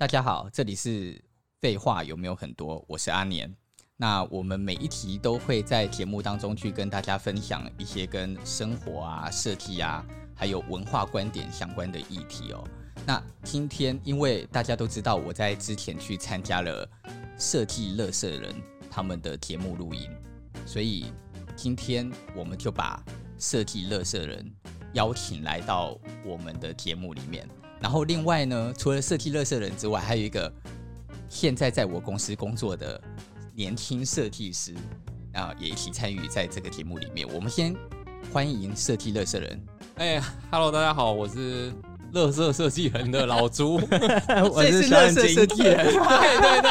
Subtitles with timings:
[0.00, 1.22] 大家好，这里是
[1.60, 2.82] 废话有没有很多？
[2.88, 3.54] 我是阿年。
[3.98, 10.02] 那我们每一集都会在节目当中去跟大家分享一些跟生活啊、设计啊，
[10.34, 12.66] 还有文化观点相关的议题哦。
[13.04, 16.88] 那今天因为大家都知道我在之前去参加了
[17.38, 18.54] 设计乐色人
[18.90, 20.08] 他们的节目录音，
[20.64, 21.12] 所以
[21.54, 23.04] 今天我们就把
[23.38, 24.50] 设计乐色人
[24.94, 27.46] 邀请来到我们的节目里面。
[27.80, 30.52] 然后另外呢，除了设计乐色人之外，还有一个
[31.28, 33.00] 现在在我公司工作的
[33.54, 34.74] 年轻设计师
[35.32, 37.26] 啊，也一起参与在这个节目里面。
[37.32, 37.74] 我们先
[38.32, 39.66] 欢迎设计乐色人。
[39.96, 41.72] 哎哈喽，大家好，我是。
[42.12, 43.74] 乐色设计人的老朱，
[44.52, 45.86] 我是乐色设计人。
[45.86, 46.70] 对对对，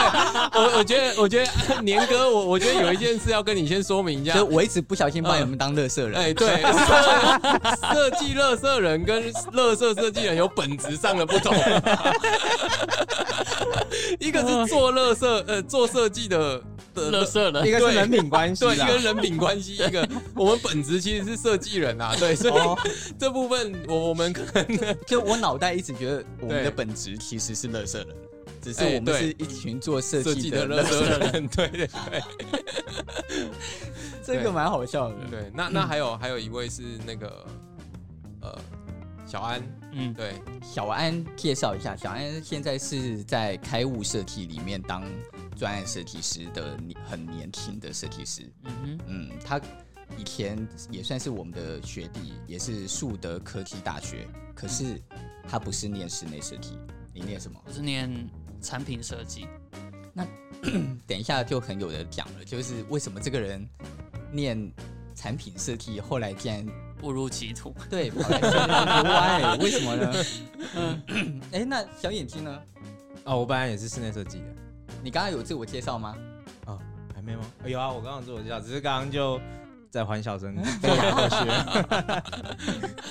[0.54, 6.20] 我我觉得我觉得年哥，我我觉得有一件事要跟你先说明一下，就我一直不小心把你们当乐色人。
[6.20, 6.61] 哎，对，
[7.94, 9.23] 设计乐色人跟
[9.54, 11.56] 乐色设计人有本质上的不同，
[14.20, 16.61] 一个是做乐色呃做设计的。
[16.95, 22.77] 乐色的，一个是人品关系，对，一个人品关系，一个 我们本职其实是设计人啊，对，所以、哦、
[23.17, 28.08] 这部分我我们可能 就我脑袋一直觉得我们的本职其实是乐色人，
[28.61, 32.23] 只是我们是一群做设计的乐色人，人，对对对，
[34.26, 37.45] 这个蛮好笑的，对，那那还有还有一位是那个
[38.42, 38.60] 呃
[39.26, 39.61] 小安，
[39.94, 45.04] 嗯，对，小安介绍一下，小安现在是在开物设计里面当。
[45.59, 49.59] 专案设计师的很年轻的设计师，嗯哼，嗯，他
[50.17, 50.58] 以前
[50.89, 54.25] 也算是我们的学弟，也是树德科技大学，
[54.55, 54.99] 可是
[55.45, 56.77] 他不是念室内设计，
[57.14, 57.61] 你念什么？
[57.67, 58.09] 我是念
[58.61, 59.45] 产品设计。
[60.14, 60.25] 那
[61.05, 63.67] 等一下就很有的讲了，就是为什么这个人
[64.31, 64.71] 念
[65.14, 66.65] 产品设计，后来竟然
[67.02, 67.76] 误入歧途？
[67.89, 70.14] 对，跑来国外，为什么呢？
[71.08, 72.61] 嗯， 哎，那小眼睛呢？
[73.26, 74.45] 哦，我本来也是室内设计的。
[75.02, 76.15] 你刚刚有自我介绍吗？
[76.65, 76.77] 哦，
[77.15, 77.43] 还没吗？
[77.65, 79.39] 有啊，我刚刚自我介绍，只是刚刚就
[79.89, 80.55] 在还小声。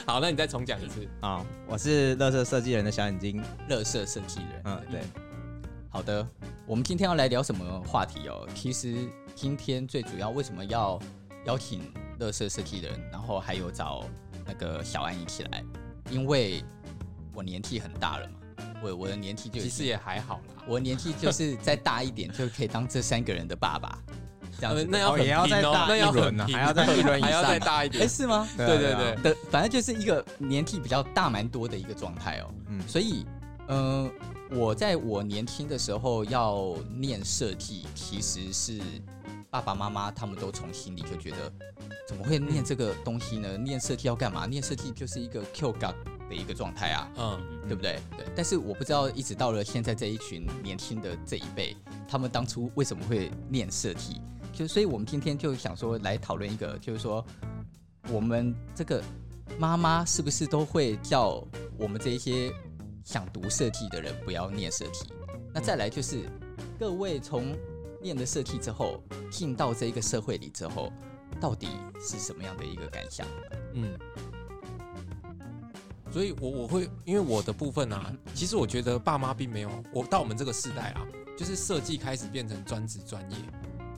[0.06, 1.44] 好，那你再重讲一次啊！
[1.66, 4.62] 我是乐色设计人的小眼睛，乐色设计人。
[4.64, 5.00] 嗯，对。
[5.88, 6.26] 好的，
[6.66, 8.46] 我们今天要来聊什么话题哦？
[8.54, 10.98] 其实今天最主要为什么要
[11.46, 14.04] 邀请乐色设计人，然后还有找
[14.46, 15.64] 那个小安一起来，
[16.10, 16.62] 因为
[17.34, 18.34] 我年纪很大了嘛。
[18.82, 23.98] 我我的年纪就其实也还好啦，我的年纪就是再大一点就可以当这三个人的爸爸，
[24.58, 24.86] 这样子。
[24.88, 28.04] 那要也要再大一轮呢，还要再一轮，还要再大一点。
[28.04, 28.48] 哎，是吗？
[28.56, 32.54] 对对对的，反正就是一个年纪比较大蛮多的一个状态哦。
[32.68, 33.26] 嗯，所以，
[33.68, 34.10] 嗯，
[34.50, 38.80] 我在我年轻的时候要念设计，其实是
[39.50, 41.52] 爸爸妈妈他们都从心里就觉得，
[42.06, 43.56] 怎么会念这个东西呢？
[43.58, 44.46] 念设计要干嘛？
[44.46, 45.92] 念设计就是一个 Q 嘎。
[46.28, 47.98] 的一个状态啊，嗯，对不对？
[48.16, 51.76] 对，但是我不知道，一直到了现在这一群年轻的这一辈，
[52.06, 54.20] 他们当初为什么会念设计？
[54.52, 57.24] 就所以，我们今天就想说来讨论一个，就是说，
[58.10, 59.02] 我们这个
[59.58, 61.42] 妈妈是不是都会叫
[61.78, 62.52] 我们这一些
[63.04, 65.06] 想读设计的人不要念设计？
[65.54, 66.28] 那再来就是，
[66.78, 67.56] 各位从
[68.02, 70.92] 念了设计之后，进到这一个社会里之后，
[71.40, 71.68] 到底
[72.00, 73.26] 是什么样的一个感想？
[73.74, 73.96] 嗯。
[76.18, 81.06] 所以我，我我会因为我的部分啊，其实我觉得爸妈并没有我到我们这个世代啊，
[81.36, 83.36] 就是设计开始变成专职专业。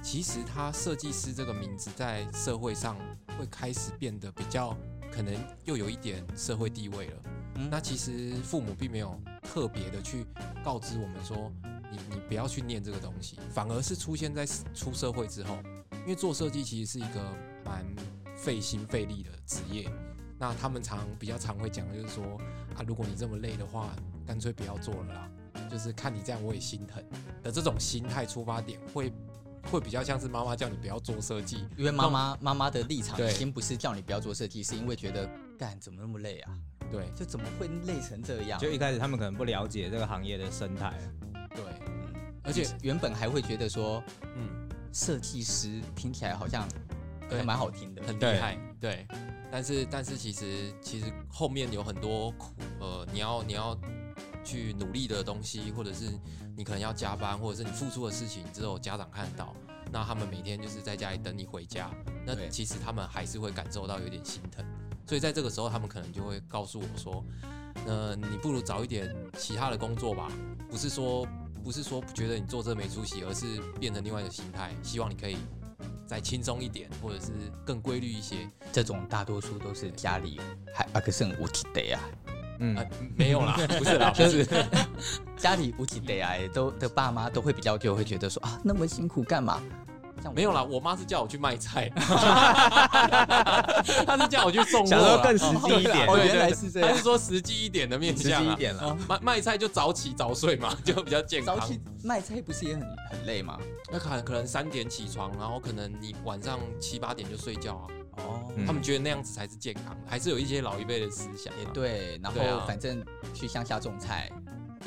[0.03, 2.95] 其实他设计师这个名字在社会上
[3.39, 4.77] 会开始变得比较
[5.11, 5.35] 可能
[5.65, 7.23] 又有一点社会地位了。
[7.55, 10.27] 嗯，那其实父母并没有特别的去
[10.63, 11.51] 告知我们说，
[11.91, 14.45] 你你不要去念这个东西，反而是出现在
[14.75, 15.57] 出社会之后，
[16.03, 17.35] 因为做设计其实是一个
[17.65, 17.83] 蛮
[18.37, 19.91] 费心费力的职业。
[20.41, 22.25] 那他们常比较常会讲的就是说
[22.75, 23.91] 啊，如果你这么累的话，
[24.27, 25.31] 干脆不要做了啦。
[25.71, 27.05] 就是看你这样我也心疼
[27.43, 29.13] 的这种心态出发点，会
[29.71, 35.29] 会比较像是妈妈叫你不要做设计，因为妈妈妈妈的立场已经不是叫你不要做设计，是因为觉得
[35.59, 36.59] 干怎么那么累啊？
[36.91, 38.59] 对，就怎么会累成这样？
[38.59, 40.99] 就一开始他们可能不了解这个行业的生态，
[41.55, 41.63] 对，
[42.43, 44.03] 而且原本还会觉得说，
[44.37, 46.67] 嗯，设计师听起来好像
[47.39, 49.07] 还蛮好听的，很厉害，对。
[49.53, 53.77] 但是，但是其实，其实后面有很多苦，呃，你要你要
[54.45, 56.05] 去努力的东西，或者是
[56.57, 59.53] 你可能要加班，或者是你付出的事情，只有家长看到，
[59.91, 61.91] 那他们每天就是在家里等你回家，
[62.25, 64.65] 那其实他们还是会感受到有点心疼，
[65.05, 67.25] 所以在这个时候，他们可能就会告诉我说，
[67.85, 70.31] 那，你不如找一点其他的工作吧，
[70.71, 71.27] 不是说
[71.65, 75.37] 不是说觉得你做这没出息，而是变成另外一个心态，希望你可以。
[76.11, 77.31] 再轻松一点，或者是
[77.65, 78.39] 更规律一些，
[78.73, 80.41] 这种大多数都是家里
[80.75, 82.01] 还阿克森无体得呀。
[82.59, 82.85] 嗯、啊，
[83.15, 84.45] 没有啦，不是啦，就是
[85.39, 89.63] 家里无几得啊都的爸妈都会比较就会觉得说啊，那么辛苦干嘛？
[90.35, 91.89] 没有啦，我妈是叫我去卖菜，
[94.07, 96.07] 她是叫我去送货，想说更实际一点。
[96.07, 98.97] 哦，原来是这样，她是说实际一点的面向，实际一点了。
[99.09, 101.59] 卖卖菜就早起早睡嘛， 就比较健康。
[101.59, 103.59] 早起卖菜不是也很很累吗？
[103.91, 107.87] 那可能可能三点起床，然后可能你晚上七八点就睡觉啊。
[108.19, 111.53] 哦，他们觉得那样子才是健康，还是有一些老一辈的思想。
[111.59, 113.03] 也对，然后反正
[113.33, 114.31] 去乡下种菜，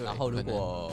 [0.04, 0.92] 然后如果。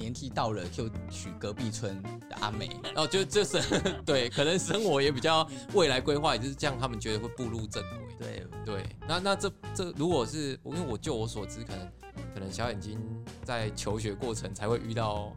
[0.00, 3.60] 年纪到了就娶隔壁村的阿美，然后就就是
[4.04, 7.98] 对，可能生活也比较未来规划也就是这样，他们觉得会步入正轨。
[8.18, 11.88] 对对，那那这这如果是因为我就我所知，可能
[12.34, 12.98] 可能小眼睛
[13.44, 15.36] 在求学过程才会遇到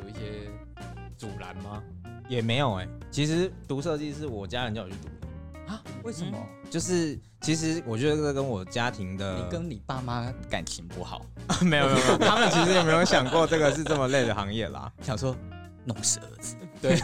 [0.00, 0.48] 有一些
[1.16, 1.82] 阻拦吗？
[2.28, 5.08] 也没有哎、欸，其实读设计是我家人叫我去读。
[5.66, 5.82] 啊？
[6.02, 6.38] 为什么？
[6.70, 11.24] 就是其实我觉得这跟我家庭的，你跟你爸妈感情不好？
[11.62, 14.90] 没有没有没有， 他们其实也没有想过这个是这么累的行业啦。
[15.02, 15.36] 想说
[15.84, 16.96] 弄死儿子，对，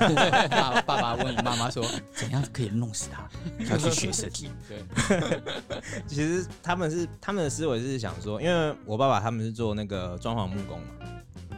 [0.49, 3.29] 爸 爸爸问妈妈说，怎样可以弄死他？
[3.71, 4.51] 要去学设计。
[4.69, 5.41] 对，
[6.09, 10.87] 其实他们是他们的思维是想说，因为我爸爸他们是做那个装潢木工嘛。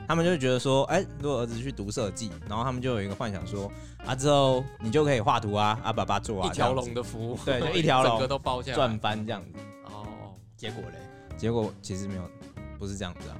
[0.06, 3.70] 他们就觉得说，哎、欸，如果儿子去读设计，然后他们就有一个幻想说，
[4.04, 9.58] 啊，之后你就可以画图啊，啊，爸爸做啊，一条龙的服务，对，就 一条龙，整个都包下来，赚翻这样子。
[9.86, 10.98] 哦，结果嘞？
[11.36, 12.30] 结果其实没有，
[12.78, 13.36] 不是这样子啊。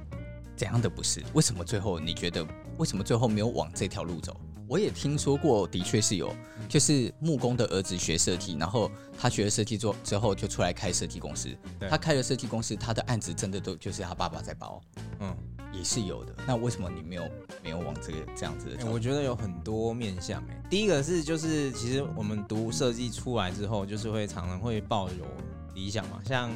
[0.55, 1.23] 怎样的不是？
[1.33, 2.45] 为什么最后你觉得，
[2.77, 4.35] 为什么最后没有往这条路走？
[4.67, 6.33] 我也听说过，的确是有，
[6.67, 8.89] 就是木工的儿子学设计，然后
[9.19, 11.55] 他学了设计做之后就出来开设计公司。
[11.87, 14.81] 他开了设计公司，他的案子真的都就是他爸爸在包。
[15.19, 15.35] 嗯。
[15.77, 17.23] 也是有的，那为什么你没有
[17.63, 18.89] 没有往这个这样子的、欸？
[18.89, 20.63] 我觉得有很多面向哎、欸。
[20.69, 25.25] 第一个是就是，其实我们读设计出来之后，就是会常常会抱有
[25.73, 26.49] 理想嘛，像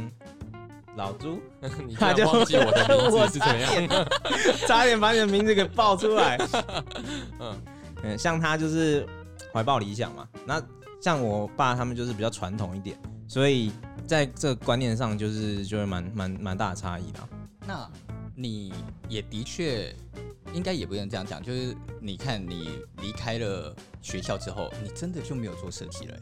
[0.96, 1.40] 老朱，
[1.86, 4.08] 你他就忘记我的名字是怎么样，
[4.68, 6.38] 差点把你的名字给报出来。
[7.40, 7.62] 嗯
[8.04, 9.08] 嗯，像他就是
[9.54, 10.62] 怀抱理想嘛，那
[11.02, 13.72] 像我爸他们就是比较传统一点，所以
[14.08, 17.20] 在这个观念上就是就会蛮蛮蛮大的差异的。
[17.68, 17.90] 那。
[18.42, 18.72] 你
[19.10, 19.94] 也的确
[20.54, 26.18] 应该也不能这样讲，就是你看你离开了学校之后，你真的就没有做设计了。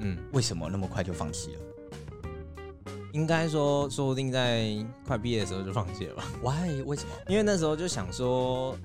[0.00, 1.60] 嗯，为什么那么快就放弃了？
[3.14, 6.82] 应该说，说不定在快毕业的时候就放弃了吧？Why？
[6.82, 7.08] 为什么？
[7.28, 8.76] 因为那时候就想说，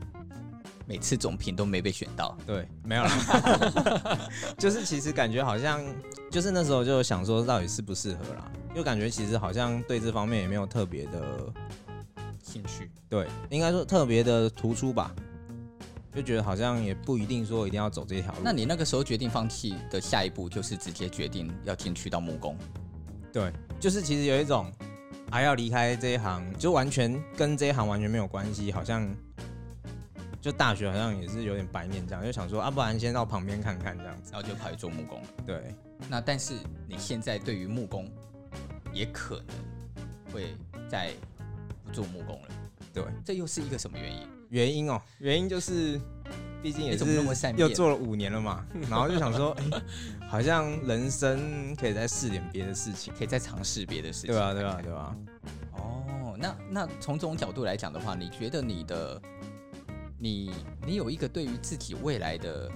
[0.88, 2.38] 每次总评都没被选到。
[2.48, 4.32] 对，没有了。
[4.58, 5.84] 就是其实感觉好像，
[6.32, 8.50] 就是那时候就想说，到底适不适合啦？
[8.74, 11.54] 就感觉其实好像对这方面也没有特别的。
[12.54, 15.12] 兴趣对，应该说特别的突出吧，
[16.14, 18.42] 就觉得好像也不一定说一定要走这条路。
[18.44, 22.56] 那你那个时候决定放弃的下一步，就是直接决定要进去到木工？
[23.32, 24.72] 对，就是其实有一种
[25.32, 29.12] 还、啊、要离开这一行，就完全跟这一行完全没有关系，好像
[30.40, 35.28] 就大学好像也是有点白面这样，就想说啊，不然先到旁边看看这样子，然后就跑去做木工了。
[35.44, 35.74] 对，
[36.08, 36.54] 那但是
[36.88, 38.08] 你现在对于木工
[38.94, 40.56] 也可能会
[40.88, 41.12] 在。
[41.94, 42.48] 做木工了，
[42.94, 44.28] 对，这又是一个什么原因？
[44.50, 46.00] 原因哦，原因就是，
[46.62, 47.06] 毕竟也是
[47.56, 49.84] 又做了五年了嘛， 然后就想说，哎、欸，
[50.28, 55.16] 好像人生可以再试点别的事情，可以再尝试别的事情，对啊，对啊，对啊。
[55.74, 59.22] 哦，那那从这种角度来讲的话，你觉得你的，
[60.18, 60.52] 你
[60.86, 62.72] 你有一个对于自己未来的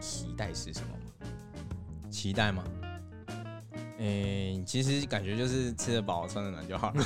[0.00, 2.10] 期待是什么吗？
[2.10, 2.64] 期待吗？
[4.00, 7.04] 诶、欸，其实感觉就是吃得饱、穿得暖就好了。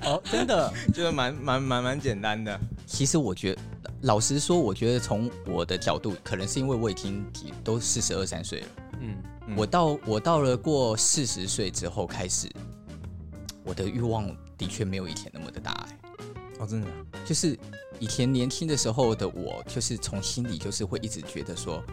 [0.08, 2.58] 哦，真的， 就是蛮蛮蛮蛮简单的。
[2.86, 3.60] 其实我觉得，
[4.02, 7.22] 老实说，我觉得从我的角度，可能是因为我已经
[7.62, 8.66] 都四十二三岁了。
[9.00, 9.16] 嗯，
[9.48, 12.48] 嗯，我到我到了过四十岁之后开始，
[13.64, 15.86] 我的欲望的确没有以前那么的大。
[16.58, 16.88] 哦，真的，
[17.22, 17.58] 就是
[17.98, 21.84] 以前年轻的时候的我，就是从心里就是会一直觉得说，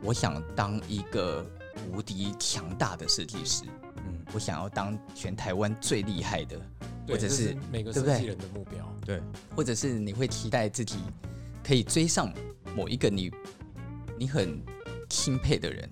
[0.00, 1.44] 我想当一个。
[1.92, 3.64] 无敌强大的设计师，
[3.96, 6.60] 嗯，我想要当全台湾最厉害的，
[7.08, 9.20] 或者是每个设计人的目标，对，
[9.54, 10.96] 或者是你会期待自己
[11.64, 12.32] 可以追上
[12.74, 13.30] 某一个你
[14.18, 14.60] 你很
[15.08, 15.88] 钦佩的人，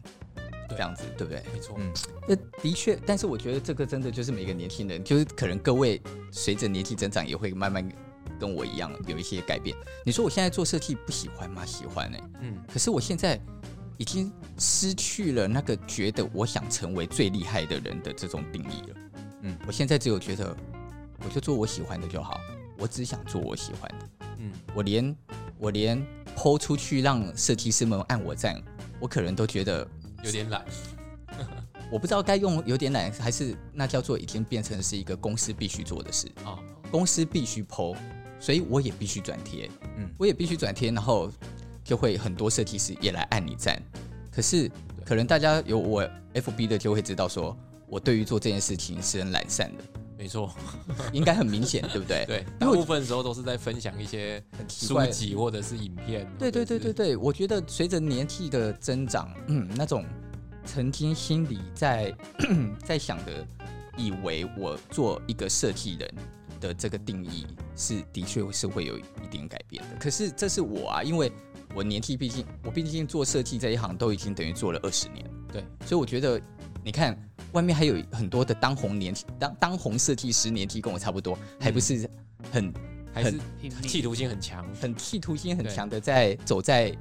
[0.70, 1.42] 这样子对不对？
[1.52, 1.92] 没错，嗯，
[2.28, 6.00] 那的确，但是我觉得这个真的就是每个年轻人，就是可能各位
[6.32, 7.86] 随着年纪增长也会慢慢
[8.38, 9.76] 跟我一样有一些改变。
[10.04, 11.64] 你说我现在做设计不喜欢吗？
[11.64, 12.18] 喜欢呢。
[12.40, 13.40] 嗯，可是我现在。
[13.96, 18.96] 已经失去了那个觉得我想成为最厉害的人的这种定义了。
[19.42, 20.56] 嗯，我现在只有觉得，
[21.24, 22.40] 我就做我喜欢的就好。
[22.76, 24.08] 我只想做我喜欢的。
[24.38, 25.16] 嗯，我连
[25.58, 26.04] 我连
[26.36, 28.60] PO 出去让设计师们按我赞，
[28.98, 29.86] 我可能都觉得
[30.24, 30.64] 有点懒。
[31.92, 36.58] 我不知道该用有点懒，还是那叫做已经变成是一个公司必须做的事啊，
[36.90, 37.96] 公司必须 po，
[38.40, 41.30] 所以我也必须转贴，嗯，我也必须转贴，然后
[41.84, 43.80] 就会很多设计师也来按你赞。
[44.32, 44.70] 可是
[45.04, 46.02] 可能大家有我
[46.34, 49.84] FB 的就会知道，说我对于做这件事情是很懒散的。
[50.16, 50.50] 没错，
[51.12, 52.24] 应该很明显， 对不对？
[52.26, 56.26] 对，大部分时候都是在分享一些书籍或者是影片。
[56.38, 60.04] 对对对对对，我觉得随着年纪的增长，嗯，那种
[60.64, 62.14] 曾经心里在
[62.82, 63.46] 在想的，
[63.98, 66.14] 以为我做一个设计人
[66.60, 67.46] 的这个定义
[67.76, 69.96] 是的确是会有一点改变的。
[69.98, 71.30] 可是这是我啊，因为
[71.74, 76.40] 我年纪毕竟我毕竟做设计这一行都已经等于做了二十年，对，所以我觉得
[76.82, 77.16] 你看。
[77.52, 82.10] 外面还有很多的当红年当当红设计师，年纪跟我差不多，还不是
[82.50, 82.74] 很
[83.12, 83.38] 还是
[83.86, 86.92] 企图心很强，很企图心很强的在走在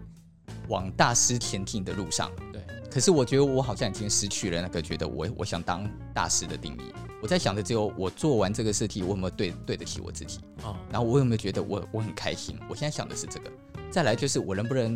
[0.68, 2.32] 往大师前进的路上。
[2.52, 2.62] 对，
[2.94, 6.94] 可是我觉得我好像已经失去了那个觉得我我想当大师的定义。
[7.22, 10.40] 我在想的只有我做完这个设计，我有没有对对得起我自己？
[10.64, 12.60] 哦，然后我有没有觉得我我很开心？
[12.70, 13.52] 我现在想的是这个。
[13.90, 14.96] 再来就是我能不能。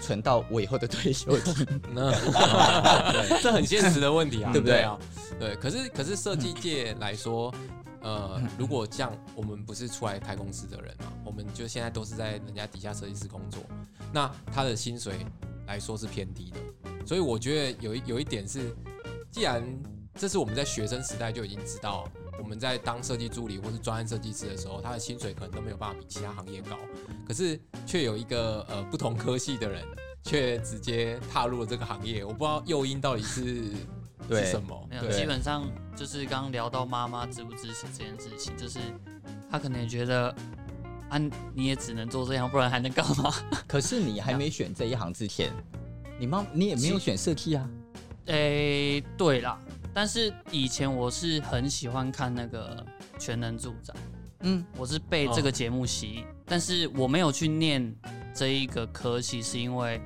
[0.00, 1.54] 存到我以后的退休金，
[1.94, 2.10] 那
[3.40, 4.98] 这很现实的问题啊，对不对啊？
[5.38, 7.54] 对，可是可是设计界来说，
[8.02, 13.62] 呃，如果像我们不是出来开公司的人嘛，我们就现在都是在人家底下设计师工作，
[14.12, 15.14] 那他的薪水
[15.66, 16.58] 来说是偏低的，
[17.06, 18.74] 所以我觉得有一有一点是，
[19.30, 19.62] 既然
[20.14, 22.08] 这是我们在学生时代就已经知道。
[22.36, 26.76] 我们在当设计助理或是专案设计师的时候，他的薪水可能都没有办法比其他行业高，
[27.26, 29.82] 可是却有一个呃不同科系的人，
[30.24, 32.22] 却直接踏入了这个行业。
[32.22, 33.72] 我不知道诱因到底是
[34.28, 34.86] 是什么。
[34.90, 35.64] 没有，基本上
[35.96, 38.78] 就是刚刚聊到妈妈支不支持这件事情，就是
[39.50, 40.34] 他可能也觉得
[41.14, 43.32] 啊，你也只能做这样，不然还能干嘛？
[43.68, 45.52] 可是你还没选这一行之前，
[46.18, 47.70] 你妈你也没有选设计啊？
[48.26, 49.56] 诶、欸，对啦。
[49.92, 52.84] 但是以前我是很喜欢看那个
[53.20, 53.94] 《全能住宅》，
[54.40, 57.94] 嗯，我是被这个节目吸引，哦，但是我没有去念
[58.34, 60.02] 这一个科系，是因为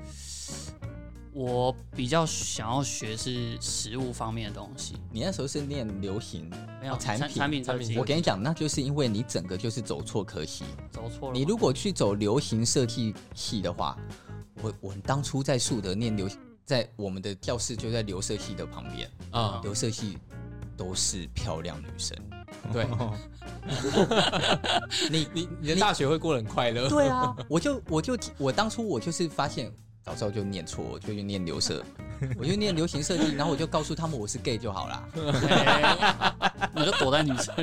[1.38, 4.97] 我比较想要学是食物方面的东西。
[5.12, 7.97] 你那时候是念流行，没有产品产品产品。
[7.97, 11.38] 我跟你讲，那就是因为你整个就是走错科系，走错了。
[11.38, 13.97] 你如果去走流行设计系的话，
[14.61, 16.28] 我我当初在树德念流。
[16.64, 20.18] 在我们的教室就在留色系的旁边啊，留色系
[20.76, 22.14] 都是漂亮女生，
[22.71, 22.87] 对，
[25.11, 29.73] 你你你的大学会过得很快乐，对啊，我就我就我当初我就是发现。
[30.09, 31.85] 早知道就念错，就去念流社，
[32.38, 35.05] 我就念流行设计，然后我就告诉他们我是 gay 就好了，
[36.75, 37.55] 我就躲在女生。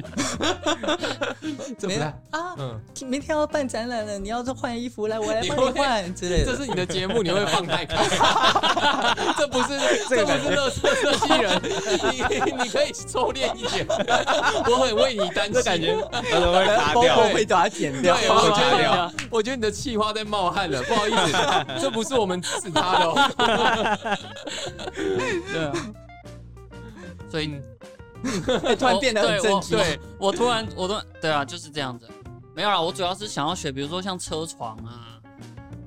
[1.78, 2.56] 怎么了啊？
[2.58, 6.46] 嗯，明天要办展览了，你要是换衣服来，我来帮你换之类的。
[6.46, 7.96] 这是你的节目，你会放太开？
[9.38, 9.70] 这不是
[10.10, 11.62] 这不是乐色设计人，
[12.12, 13.86] 你你可以收敛一点。
[13.88, 18.16] 我很为你担心，感觉他都会打掉，会把它剪掉。
[18.16, 22.42] 对我觉得我觉得你的气话在冒汗了，不好意思，这不是我们。
[22.46, 23.16] 是他的、哦，
[25.52, 25.74] 对啊，
[27.30, 27.60] 所以
[28.78, 29.78] 突然变得很正经。
[29.78, 32.08] 对，我突然，我都对啊，就是这样子。
[32.54, 35.15] 没有啦，我主要是想要学，比如说像车床啊，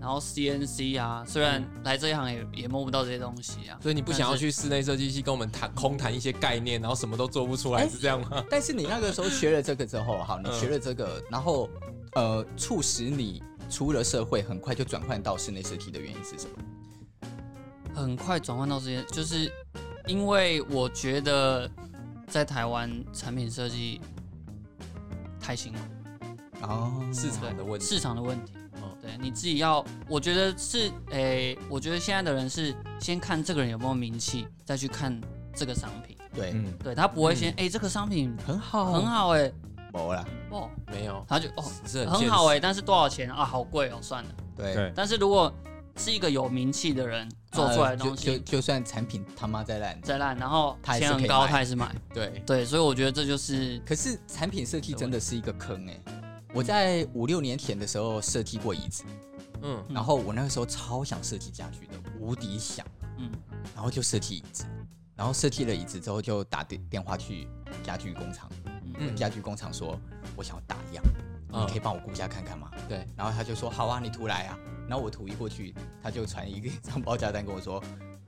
[0.01, 1.25] 然后 CNC 啊。
[1.27, 8.45] 虽然来这一行也也摸不到这些东西啊，所以你不想要去室内设计系跟我们谈空谈一些概念，然后什么都做不出来，是这样吗？
[8.51, 11.69] 但是你那个时候学了这个之后，好，你学了这个，然后
[12.15, 13.43] 呃，促使你。
[13.71, 16.57] 出了社会，很快就转换到室内设计的原因是什么？
[17.95, 19.53] 很快转换到这些，就是
[20.07, 21.71] 因为我觉得
[22.27, 24.01] 在台湾产品设计
[25.39, 25.79] 太辛苦
[26.63, 28.55] 哦，市场的问题，市场的问题。
[29.21, 35.19] 你自己要，我觉得是，诶、欸，我觉得现在的人是先看这个人有没有名气，再去看
[35.55, 36.17] 这个商品。
[36.35, 39.55] 对，嗯，对他不会先，哎、嗯欸，这个商品很好，很好、欸，诶。
[39.91, 43.43] 没了哦，没有，他就哦，是很，很好哎、欸，但是多少钱啊？
[43.43, 44.31] 好贵哦，算了。
[44.55, 45.53] 对，但是如果
[45.97, 51.93] 是一个有名气的人做出来的东西，呃、就就，就算产品他妈再烂再烂，然后钱很高，他也是买。
[52.13, 53.81] 对对，所以我觉得这就是。
[53.85, 56.18] 可是产品设计真的是一个坑哎、欸！
[56.55, 59.05] 我在五六年前的时候设计过椅子，
[59.63, 62.87] 嗯，然后我那个时候超想设计家具的，无敌想，
[63.19, 63.31] 嗯，
[63.75, 64.65] 然后就设计椅子，
[65.15, 67.47] 然后设计了椅子之后就打电电话去
[67.83, 68.51] 家具工厂。
[69.01, 69.97] 嗯家具工厂说，
[70.35, 71.05] 我想要打样，
[71.53, 72.71] 嗯、你可以帮我估价看看吗？
[72.89, 74.59] 对，然后他就说好啊，你图来啊。
[74.89, 77.81] 然后我图一过去，他就传一个一张 报价单跟我说，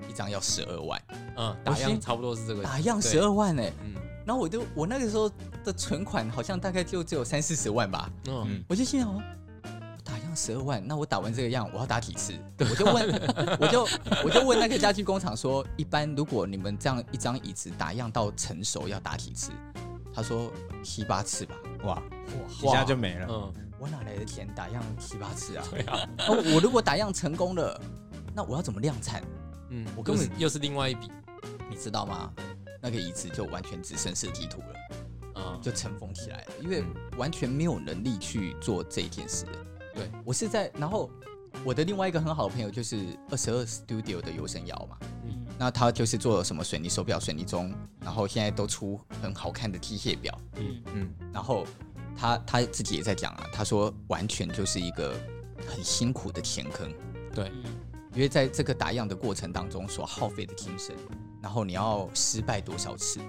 [0.08, 1.00] 一张要十二万。
[1.36, 3.72] 嗯，打样差不多是这个，打样十二万哎、欸。
[3.82, 5.30] 嗯，然后我就我那个时候
[5.64, 8.10] 的存款好像大概就只有三四十万吧。
[8.28, 9.22] 嗯，我就心想，
[10.04, 12.32] 打样十二万，那我打完这个样，我要打几次？
[12.56, 13.06] 对，我就问，
[13.60, 13.88] 我就
[14.24, 19.52] 我就问那个家具工厂说，一般如果你们这样一张椅子打样到成熟要打几次？
[20.12, 20.50] 他说
[20.82, 21.54] 七八次吧。
[21.84, 22.02] 哇哇，
[22.62, 23.26] 一下就没了。
[23.30, 25.64] 嗯，我哪来的钱打样七八次啊？
[25.70, 26.00] 对啊，
[26.54, 27.80] 我如果打样成功了，
[28.34, 29.22] 那我要怎么量产？
[29.70, 31.10] 嗯，我根本又是另外一笔，
[31.70, 32.32] 你知道吗？
[32.82, 34.74] 那个椅子就完全只剩设计图了，
[35.34, 36.82] 嗯，就尘封起来了，因为
[37.16, 39.44] 完全没有能力去做这一件事。
[39.94, 41.10] 对，我是在，然后
[41.64, 50.82] 我的另外一个很好的朋友就是二十二 Studio 的游神瑶嘛，嗯，那他就是做什么水泥手表、水泥钟，然后现在都出很好看的机械表，嗯。
[50.94, 51.66] 嗯，然后
[52.16, 55.14] 他他自己也在讲啊，他说完全就是一个
[55.66, 56.90] 很辛苦的填坑，
[57.34, 57.52] 对。
[58.14, 60.94] 因为在这个打样的过程当中所耗费的精神，
[61.40, 63.20] 然后你要失败多少次，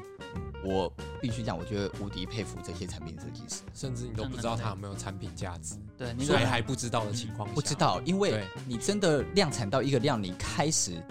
[0.63, 11.01] 我必须讲，我觉得无敌佩服这些产品设计师，甚至你都不知道它有没有产品价值，对，所以还不知道的情况下，不知道，因为你真的量产到一个量，你开始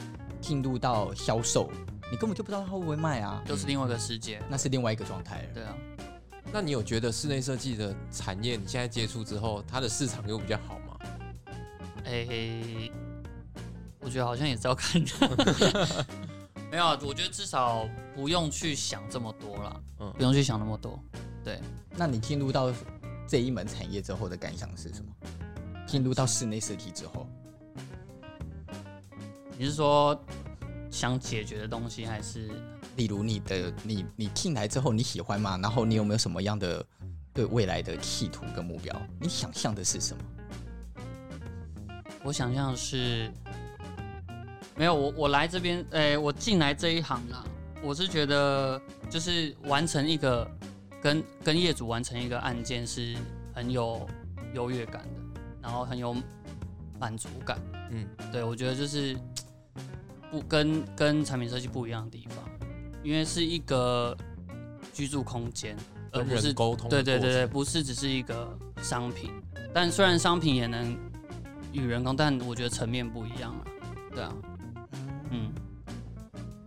[0.41, 1.71] 进入到销售，
[2.11, 5.49] 你根本就不知道它会不会卖啊，都是另外一个世界，那是另外一个状态了。
[5.55, 5.77] 对啊，
[6.53, 10.99] 那你有觉得室内设计的产业，你现在接触之后，它的市场又比较好吗？
[12.05, 12.93] 诶、欸。
[14.01, 16.07] 我觉得好像也是要看的，
[16.71, 20.99] 没有，我觉得至少不用去想这么多了，嗯，不用去想那么多。
[21.45, 21.61] 对，
[21.97, 22.73] 那你进入到
[23.29, 25.13] 这一门产业之后的感想是什么？
[25.87, 27.27] 进入到室内设计之后，
[29.59, 30.19] 你是说
[30.91, 32.49] 想解决的东西，还是
[32.97, 35.59] 例如你的你你进来之后你喜欢吗？
[35.61, 36.85] 然后你有没有什么样的
[37.35, 38.95] 对未来的企图跟目标？
[39.21, 40.23] 你想象的是什么？
[42.25, 43.31] 我想象的是。
[44.81, 47.45] 没有我，我来这边，诶，我进来这一行啊，
[47.83, 50.51] 我是觉得就是完成一个
[51.03, 53.15] 跟跟业主完成一个案件是
[53.55, 54.09] 很有
[54.55, 56.17] 优越感的，然后很有
[56.99, 57.61] 满足感。
[57.91, 59.15] 嗯，对，我觉得就是
[60.31, 62.43] 不跟跟产品设计不一样的地方，
[63.03, 64.17] 因为是一个
[64.95, 65.77] 居住空间，
[66.11, 66.89] 而不是沟通。
[66.89, 69.31] 对对对对，不是只是一个商品，
[69.75, 70.97] 但虽然商品也能
[71.71, 73.65] 与人沟通，但我觉得层面不一样啊。
[74.15, 74.35] 对啊。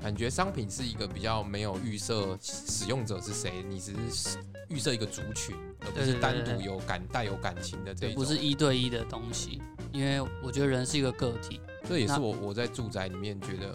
[0.03, 4.37] 感觉商品是一个比较没有预设使用者是谁，你只是
[4.67, 9.61] 预设一个族群，而不是单独有感带有感情的这，不是一对一的东西。
[9.93, 13.73] 因为我觉得人是一个个体，这也是我我在住宅里面觉得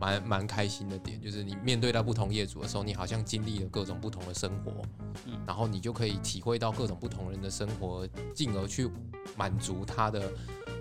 [0.00, 4.72] 蛮蛮开心的点，就是你面对到不同业主的时候，你好像经历了各种不同的生活，
[5.26, 8.88] 嗯，然后你就可以体会到各种不同人的生活，进而去
[9.36, 10.32] 满足他的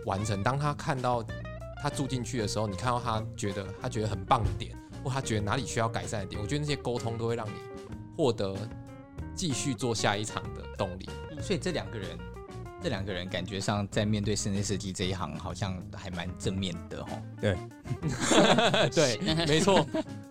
[0.06, 0.42] 完成。
[0.42, 1.22] 当他看到。
[1.84, 4.76] 他住进去的时候，你看到他觉得他觉得很棒的点，
[5.06, 7.54] 或他觉得哪里需要改善的点，我觉得那些沟通都会让你
[8.18, 8.58] 获得
[9.36, 11.08] 继续做下一场的动力。
[11.40, 12.18] 所以这两个人，
[12.82, 17.08] 这两个人感觉上在面对室内设计这一行，好像还蛮正面的哦。
[17.40, 17.56] 对，
[18.90, 19.86] 对， 没错。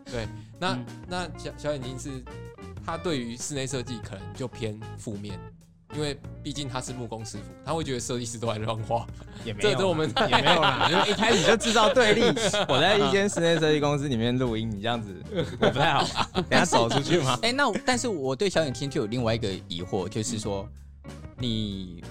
[0.07, 0.27] 对，
[0.59, 2.21] 那、嗯、那小小眼睛是，
[2.85, 5.39] 他对于室内设计可能就偏负面。
[5.95, 9.07] 因为毕竟他是木工师傅，他会觉得设计师都在乱画，
[9.45, 12.23] 也没 有，这这我们也没有啦， 因为一开始就制造对立。
[12.69, 15.15] 我在一间室内设计公司里面录音，你这样子
[15.61, 16.29] 我不太好吧？
[16.49, 17.39] 等下走出去吗？
[17.43, 20.69] 哎、欸，那但是我对小眼睛就有另外一个疑惑，就是说，
[21.39, 22.03] 你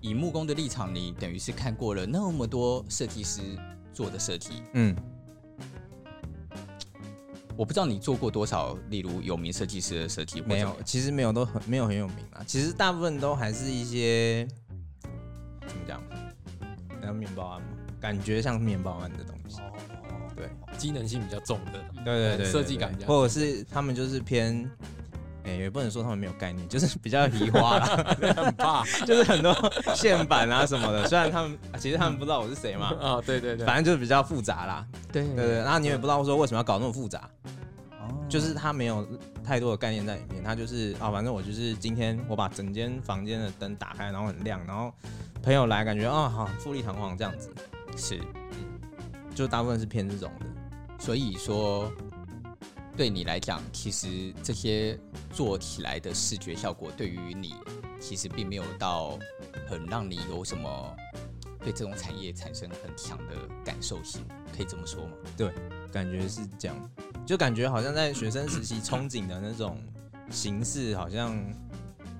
[0.00, 3.40] 以木工的立场，你等于是看过了那么多设计师
[3.92, 4.96] 做的设计，嗯。
[7.58, 12.40] 我不知道你做过多少，例如有名设计师的设计，没有，其实没有，都很没有很有名啊。
[12.46, 14.46] 其实大部分都还是一些
[15.66, 16.00] 怎么讲，
[17.02, 17.66] 像面包案嘛，
[17.98, 19.58] 感觉像面包案的东西。
[19.58, 24.70] 哦，对，机能性比较重的，对对对，设计感或者是他们就是偏，
[25.48, 29.54] 哎、欸，也不能说他们没有概念，就是比较移花啦， 很怕， 就是很多
[29.94, 31.08] 线板啊什么的。
[31.08, 34.86] 虽然他们其实他们不知道我是谁嘛，啊、哦，对对对，反正就是比较复杂啦。
[35.12, 37.20] 对对对，然后你也不知道说为什么要搞那么复杂。
[38.00, 39.06] 哦就是他没有
[39.42, 44.92] 太多的概念在里面，他就是啊，反正我就是今天我把整间房间的灯打开，然后很亮，然后
[45.42, 47.50] 朋友来感觉啊好富丽堂皇这样子，
[47.96, 48.18] 是，
[48.52, 50.46] 嗯，就大部分是偏这种的，
[50.98, 51.90] 所以说
[52.98, 54.98] 对你来讲，其实这些
[55.30, 57.54] 做起来的视觉效果对于你
[58.00, 59.16] 其实并没有到
[59.68, 60.96] 很让你有什么
[61.60, 63.34] 对这种产业产生很强的
[63.64, 65.12] 感受性，可以这么说吗？
[65.36, 65.52] 对，
[65.92, 66.76] 感觉是这样。
[67.24, 69.80] 就感觉好像在学生时期憧憬的那种
[70.28, 71.38] 形式，好像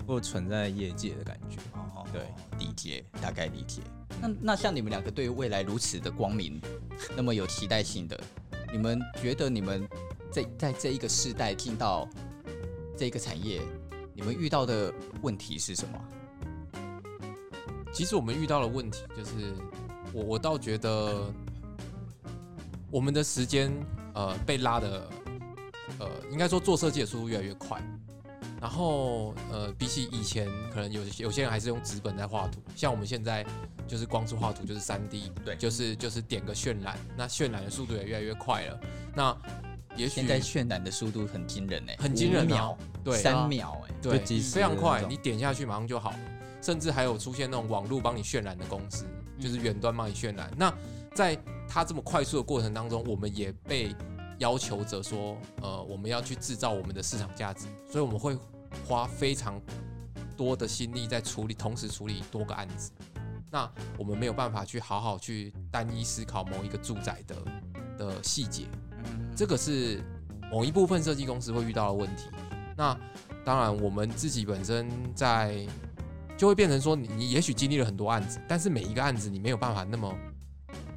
[0.06, 1.56] 不存在业界的感觉。
[1.72, 2.22] 哦，对，
[2.60, 3.82] 理解，大概理解。
[4.20, 6.60] 那那像你们两个对于未来如此的光明，
[7.16, 8.20] 那么有期待性的，
[8.70, 9.88] 你们觉得你们
[10.30, 12.08] 在在这一个世代进到
[12.96, 13.60] 这个产业，
[14.14, 15.98] 你们遇到的问题是什么？
[17.92, 19.54] 其实我们遇到的问题就是，
[20.12, 21.32] 我我倒觉得
[22.90, 23.72] 我们的时间
[24.14, 25.08] 呃被拉的
[25.98, 27.82] 呃，应该说做设计的速度越来越快。
[28.60, 33.46] 然后呃，比起以前，可能有有些人还是用纸本在画图，像我们现在
[33.86, 38.80] 就是光速画图就是三 D，对，就是就是点个渲染，那渲染的速度也越来越快了。
[39.14, 39.36] 那
[39.98, 46.14] 也许现在渲染的速度很惊人哎，很惊人，秒，对，三秒哎，对，非常快，你点下去马上就好。
[46.60, 49.06] 甚至还有出现那种网络帮你渲染的公司，
[49.38, 50.50] 就是远端帮你渲染。
[50.56, 50.74] 那
[51.14, 53.94] 在它这么快速的过程当中，我们也被
[54.38, 58.36] 要求着说，呃，我们要去制造我们的市场价值，所以我们会
[58.86, 59.60] 花非常
[60.36, 62.90] 多的心力在处理，同时处理多个案子。
[63.50, 67.36] 那我们没有办法去好好去单一思考某一个住宅的
[67.96, 68.64] 的细节，
[69.38, 70.02] 这个是
[70.50, 72.24] 某一部分设计公司会遇到的问题。
[72.76, 72.98] 那
[73.44, 75.64] 当然，我们自己本身在。
[76.36, 80.14] 就会变成说，你你也许经历了很多案子，但是每一个案子你没有办法那么、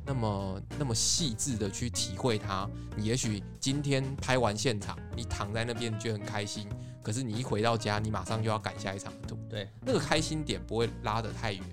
[0.05, 2.69] 那么、那么细致的去体会它。
[2.95, 6.67] 你也许今天拍完现场，你躺在那边就很开心，
[7.01, 9.35] 可是你一回到家，你马上就要赶下一场图。
[9.49, 11.63] 对，那个开心点不会拉得太远。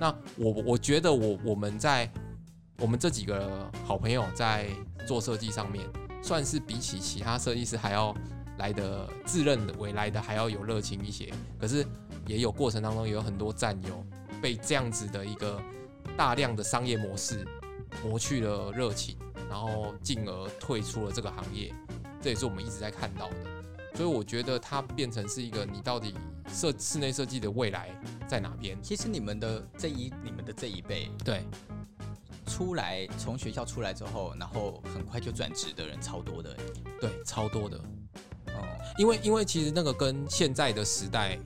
[0.00, 2.10] 那我我觉得我我们在
[2.78, 4.70] 我们这几个好朋友在
[5.06, 5.84] 做设计上面，
[6.22, 8.14] 算是比起其他设计师还要
[8.58, 11.32] 来的自认为来的还要有热情一些。
[11.60, 11.86] 可是。
[12.26, 14.04] 也有过程当中也有很多战友
[14.42, 15.58] 被这样子的一个
[16.14, 17.42] 大量的商业模式
[18.04, 19.16] 磨去了热情，
[19.48, 21.72] 然后进而退出了这个行业，
[22.20, 23.36] 这也是我们一直在看到的。
[23.94, 26.14] 所以我觉得它变成是一个你到底
[26.52, 27.88] 设室内设计的未来
[28.28, 28.76] 在哪边？
[28.82, 31.46] 其实你们的这一你们的这一辈，对，
[32.48, 36.56] 出来从学校出来之后，然后很快就转职的人超多的，
[37.00, 37.76] 对，超多的。
[38.46, 41.38] 哦，因为因为其实那个跟现在的时代。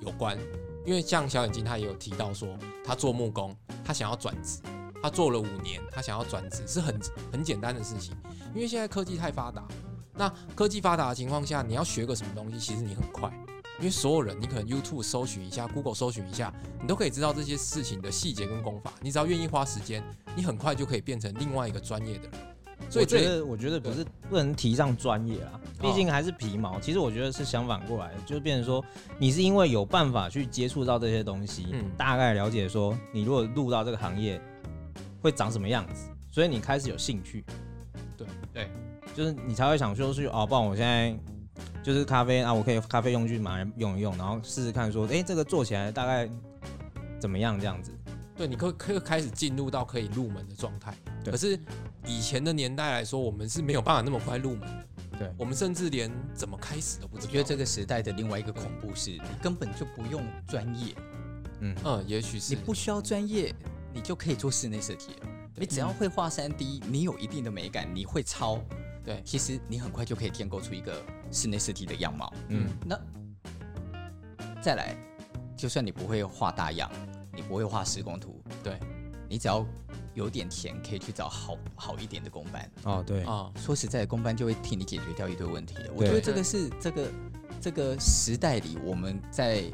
[0.00, 0.38] 有关，
[0.84, 4.58] 因为像小眼睛他也有提到说，他做木工，他想要转职，
[5.02, 7.00] 他做了五年，他想要转职是很
[7.32, 8.14] 很简单的事情，
[8.54, 9.66] 因为现在科技太发达，
[10.12, 13.32] 那科技发达的情况下，你要学个什么东西，其实你很快，
[13.78, 20.02] 因为所有人你可能 YouTube 搜寻一下，Google 搜寻一下，你都可以知道这些事情的细节跟功法，你只要愿意花时间，
[20.36, 22.32] 你很快就可以变成另外一个专业的人。
[22.90, 26.78] 所以我觉得，我觉得不是不能提上专业啊，毕竟还是皮毛。
[26.80, 28.84] 其实我觉得是相反过来的，就是变成说，
[29.18, 34.40] 你是因为有办法去接触到这些东西，嗯，大概了解说，你如果入到这个行业
[35.22, 37.44] 会长什么样子，所以你开始有兴趣。
[38.16, 38.70] 对对，
[39.14, 41.16] 就是你才会想说去哦，不然我现在
[41.82, 46.28] 就是咖啡啊，我可以咖啡用具买来用一用，然后试试看说，哎，这个做起来大概
[47.20, 47.92] 怎么样这样子。
[48.36, 50.92] 对，你可可以开始进入到可以入门的状态。
[51.22, 51.58] 对，可是
[52.04, 54.68] 以前的年代来说，我们是没有办法那么快入门。
[55.16, 57.28] 对，我们甚至连怎么开始都不知道。
[57.28, 60.94] 我觉得这个时代的另外一个恐怖是，你根本就不用专业。
[61.60, 63.54] 嗯嗯，也许是你不需要专业，
[63.92, 65.28] 你就可以做室内设计了。
[65.54, 68.60] 你只要会画三 D，你有一定的美感，你会抄。
[69.04, 72.32] 对，其实你很快就可以建构出一个室内设计的样貌。
[72.48, 72.98] 嗯，那
[74.62, 74.96] 再来，
[75.56, 76.90] 就算你不会画大样。
[77.36, 78.78] 你不会画施工图，对，
[79.28, 79.66] 你只要
[80.14, 82.70] 有点钱，可以去找好好一点的工班。
[82.84, 85.90] 哦，对啊，说实在的，工班就会替你解决掉一堆问题的。
[85.96, 87.10] 我觉得这个是这个
[87.60, 89.64] 这个时代里我们在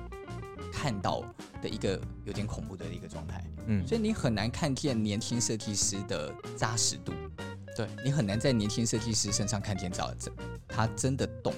[0.72, 1.22] 看到
[1.60, 3.44] 的一个有点恐怖的一个状态。
[3.66, 7.12] 嗯，所以你很难看见年轻设计师的扎实度。
[7.76, 10.30] 对，你很难在年轻设计师身上看见找这
[10.68, 11.54] 他真的懂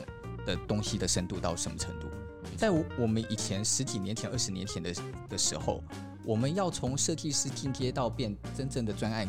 [0.47, 2.09] 的东西的深度到什么程度。
[2.57, 4.95] 在我们以前十几年前、二十年前的
[5.31, 5.83] 的时候，
[6.25, 9.27] 我们要从设计师进阶到变真正的专案，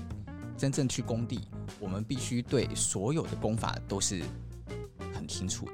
[0.58, 1.48] 真正去工地，
[1.80, 4.22] 我们必须对所有的工法都是
[5.13, 5.74] 很清楚的。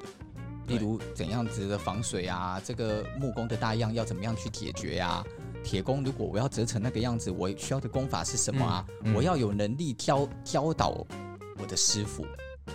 [0.68, 5.26] 例如怎样子的防水啊，这个木工的大样要怎么样去解决呀、啊？
[5.64, 8.86] 铁工如果我要折成那个样子，我需要的功法是什么啊？
[9.04, 11.06] 嗯嗯、我要有能力教教导
[11.58, 12.26] 我的师傅。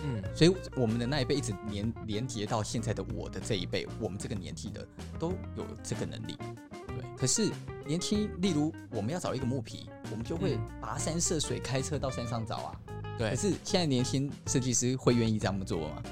[0.03, 4.85] 嗯，所以我们的那一辈一直连连接到现在的我的这一辈，我们这个年纪的
[5.17, 6.37] 都有这个能力。
[6.69, 7.49] 对，可是
[7.85, 12.75] 年轻，例如我们要找一个木皮，我们就会跋山涉水开车到山上找啊。
[13.17, 16.03] 对，可是现在年轻设计师会愿意这样做吗？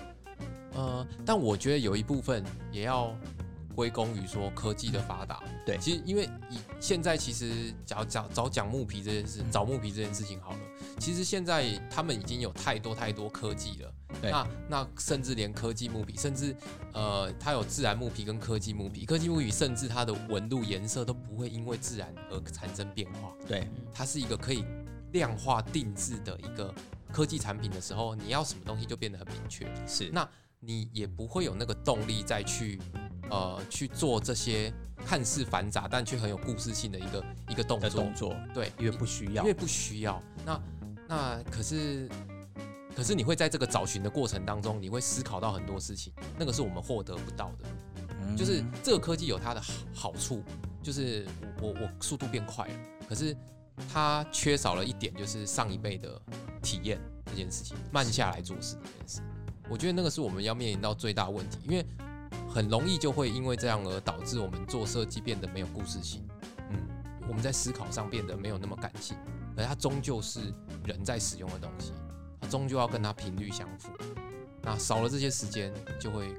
[0.75, 3.13] 呃，但我觉得有一部分也要
[3.73, 5.41] 归功于说科技的发达。
[5.65, 10.59] 对，其实因为以现在其实找找找讲木皮这件事，找木皮这件事情好了。
[10.99, 16.55] 其实现在他们已经有太多太多科技了，对那那甚至连科技木皮，甚至
[16.93, 23.33] 呃，它有自然木皮跟科技木皮，科技木皮甚至它的纹路颜色都不会因为自然而产生变化。
[23.47, 24.63] 对，它是一个可以
[25.12, 26.73] 量化定制的一个
[27.12, 29.67] 科技产品的时候，你要什么东西就变得很明确。
[29.88, 30.27] 是，那
[30.59, 32.79] 你也不会有那个动力再去
[33.33, 37.89] 呃去做这些看看似繁杂但却很有故事性的一个一个动作。
[37.89, 40.21] 动作对，因为不需要，因为不需要。
[40.45, 40.61] 那
[41.07, 42.09] 那可是
[42.95, 47.65] 可是你会在这个找寻的过程当中，你会思考到很多事情，那个是我们获得不到的。
[48.21, 50.41] 嗯、就是这个科技有它的好好处，
[50.81, 51.27] 就是
[51.61, 52.73] 我我我速度变快了，
[53.09, 53.35] 可是
[53.91, 56.21] 它缺少了一点，就是上一辈的
[56.61, 59.21] 体验这件事情，慢下来做事这件事。
[59.69, 61.85] 我觉得那个是我们要面临到最大问题，因为
[62.53, 66.23] 很容易就会因为这样而导致我们做设计变得没有故事性。
[66.69, 66.77] 嗯，
[67.27, 69.17] 我们在思考上变得没有那么感性，
[69.57, 70.53] 而它终究是
[70.85, 71.93] 人在使用的东西，
[72.39, 73.89] 它终究要跟它频率相符。
[74.61, 76.31] 那少了这些时间，就会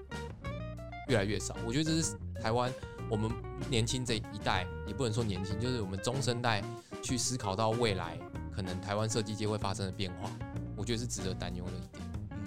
[1.08, 1.56] 越来越少。
[1.66, 2.72] 我觉得这是台湾
[3.10, 3.28] 我们
[3.68, 6.62] 年轻这一代，也不能说年轻，就是我们中生代
[7.02, 8.16] 去思考到未来
[8.54, 10.30] 可能台湾设计界会发生的变化，
[10.76, 12.04] 我觉得是值得担忧的一点。
[12.30, 12.38] 嗯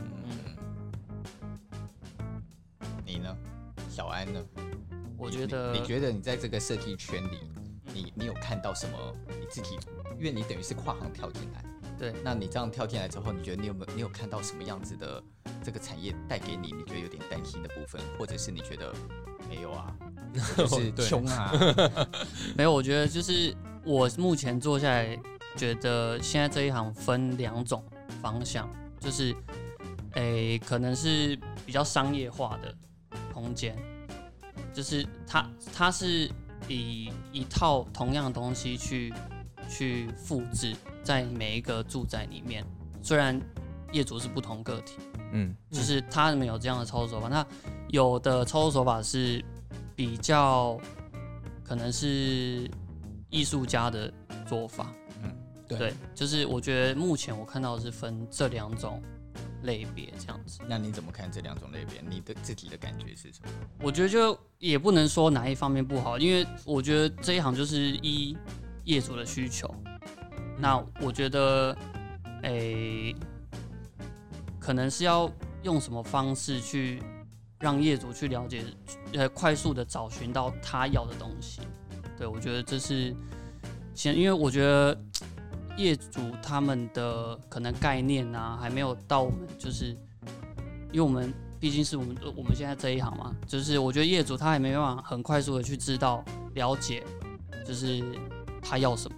[3.05, 3.37] 你呢，
[3.89, 4.43] 小安呢？
[5.17, 7.39] 我觉得你，你觉得你在这个设计圈里，
[7.93, 8.97] 你你有看到什么？
[9.27, 9.77] 你自己，
[10.17, 11.65] 因为你等于是跨行跳进来，
[11.97, 15.21] 对，那你这样跳进来之后，你觉得你有没有你有看到什么样子的
[15.63, 16.71] 这个产业带给你？
[16.71, 18.93] 你觉得有点担心的部分，或者是你觉得
[19.49, 19.95] 没有啊？
[20.55, 21.51] 就是穷啊？
[22.55, 25.19] 没有，我觉得就是我目前做下来，
[25.55, 27.83] 觉得现在这一行分两种
[28.21, 29.35] 方向，就是，
[30.13, 31.35] 诶、欸，可能是
[31.65, 32.75] 比较商业化的。
[33.37, 33.77] 空间
[34.73, 36.27] 就是它，它是
[36.67, 39.13] 以一套同样的东西去
[39.69, 42.65] 去复制在每一个住宅里面，
[43.03, 43.39] 虽然
[43.91, 44.97] 业主是不同个体，
[45.33, 47.27] 嗯，就是他们有这样的操作手法。
[47.27, 47.45] 那
[47.89, 49.43] 有的操作手法是
[49.95, 50.79] 比较
[51.63, 52.69] 可能是
[53.29, 54.11] 艺术家的
[54.47, 54.91] 做法，
[55.23, 55.31] 嗯，
[55.67, 58.99] 对，就是我觉得目前我看到的是分这两种。
[59.67, 62.01] 类别这样子，那你怎么看这两种类别？
[62.09, 63.51] 你的自己的感觉是什么？
[63.83, 68.35] 我觉得就也不能说哪一方面不好，因为我觉得这一行就是依
[68.85, 69.71] 业主的需求。
[70.57, 71.77] 那我觉得，
[72.41, 73.15] 诶、欸，
[74.59, 75.29] 可能是要
[75.61, 77.03] 用什么方式去
[77.59, 78.63] 让业主去了解，
[79.13, 81.61] 呃，快速的找寻到他要的东西。
[82.17, 83.15] 对，我觉得这是
[83.93, 84.99] 先，因为我觉得。
[85.77, 89.95] 业主他们的可能概念啊，还没有到我们，就是
[90.91, 97.03] 因为我们毕竟是我们我们现在这一行嘛，就是我觉得业主他也没办法很快速的去知道了解，
[97.65, 98.03] 就是
[98.61, 99.17] 他要什么，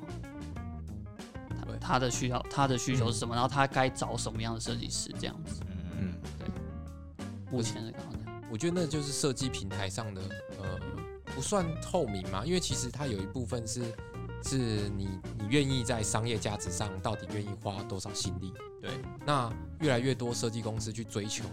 [1.79, 5.61] 他的需要他的需求是什么，然后他该找什么样的设计师这样子。
[5.97, 6.47] 嗯，对。
[7.49, 10.21] 目前是刚刚讲，我觉得那就是设计平台上的
[10.61, 10.77] 呃
[11.33, 13.81] 不算透明嘛，因为其实它有一部分是。
[14.43, 18.53] 是你，你愿意在商业价值上到底愿意花多少心力？
[18.81, 18.91] 对，
[19.25, 21.43] 那越来越多设计公司去追求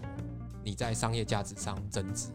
[0.62, 2.28] 你在商业价值上增值，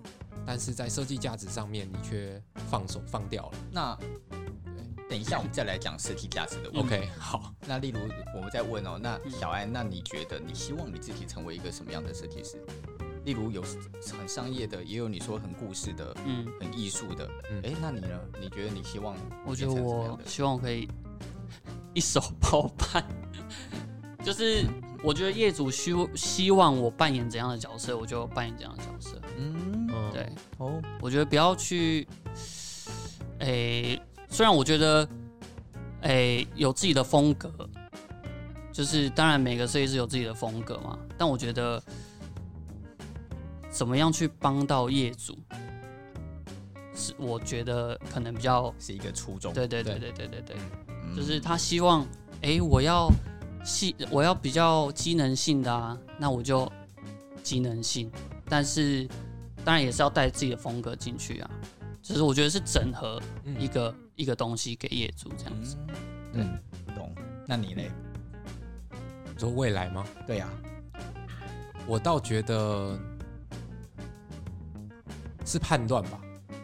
[0.45, 3.57] 但是在设计价值上面你却放手放掉了。
[3.71, 6.95] 那，对，等一下我们再来讲设计价值的问题。
[6.95, 7.53] OK，好。
[7.65, 7.99] 那例如
[8.35, 12.61] 我们再问哦，那小安，那你觉得你希望你自己成为一个什么样的设计师？
[13.23, 18.19] 例如有很商业的，也有你说很故事的，嗯，很艺术的，嗯，哎、欸，那你呢？
[18.39, 19.15] 你觉得你希望？
[19.45, 20.89] 我觉得我希望可以
[21.93, 23.05] 一手包办，
[24.25, 24.65] 就是
[25.03, 29.21] 我觉得业主希希望我扮演怎样的角色，我就扮演怎样的角色。
[29.37, 32.07] 嗯，对，哦，我觉得不要去，
[33.37, 35.07] 哎、欸，虽然我觉得，
[36.01, 37.51] 哎、欸，有自己的风格，
[38.71, 41.81] 就是当然每个设计师有自己的风格嘛，但我觉得。
[43.71, 45.37] 怎么样去帮到业主？
[46.93, 49.53] 是我觉得可能比较是一个初衷。
[49.53, 50.57] 对对对对对对对，
[51.05, 52.05] 嗯、就是他希望，
[52.41, 53.09] 哎，我要
[53.63, 56.69] 细，我要比较机能性的啊，那我就
[57.41, 58.11] 机能性，
[58.45, 59.07] 但是
[59.63, 61.49] 当然也是要带自己的风格进去啊。
[62.01, 63.21] 就是我觉得是整合
[63.57, 65.77] 一个、嗯、一个东西给业主这样子。
[66.33, 66.59] 嗯，
[66.93, 67.15] 懂。
[67.47, 67.81] 那你呢？
[69.33, 70.05] 你说未来吗？
[70.27, 70.49] 对呀、
[70.91, 70.99] 啊，
[71.87, 72.99] 我倒觉得。
[75.45, 76.21] 是判断吧，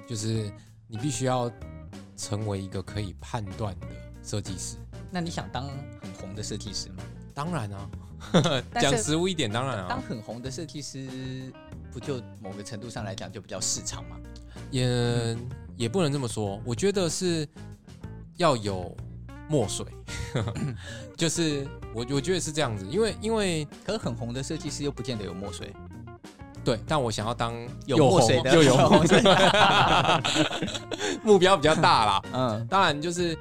[0.07, 0.51] 就是
[0.87, 1.51] 你必须要
[2.15, 3.87] 成为一个可以判断的
[4.23, 4.77] 设计师。
[5.11, 5.67] 那你想当
[6.01, 7.03] 很红的设计师吗？
[7.33, 7.89] 当然啊，
[8.81, 9.85] 讲实务一点，当然啊。
[9.87, 11.51] 当很红的设计师，
[11.91, 14.17] 不就某个程度上来讲就比较市场吗？
[14.71, 15.37] 也
[15.75, 17.47] 也不能这么说，我觉得是
[18.37, 18.95] 要有
[19.47, 19.85] 墨水，
[21.15, 25.73] 就是我我觉得是这样子，因为因为可很红的设计师又不见得有墨水。
[26.67, 29.23] 对，但我想要当有墨水的，又有墨水，
[31.23, 32.21] 目标比较大啦。
[32.35, 33.37] 嗯，当然就是，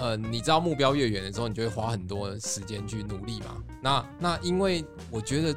[0.00, 3.56] 呃，你知道目标越远的时候，你就会花很多时间去努力嘛。
[3.82, 5.52] 那那因为我觉得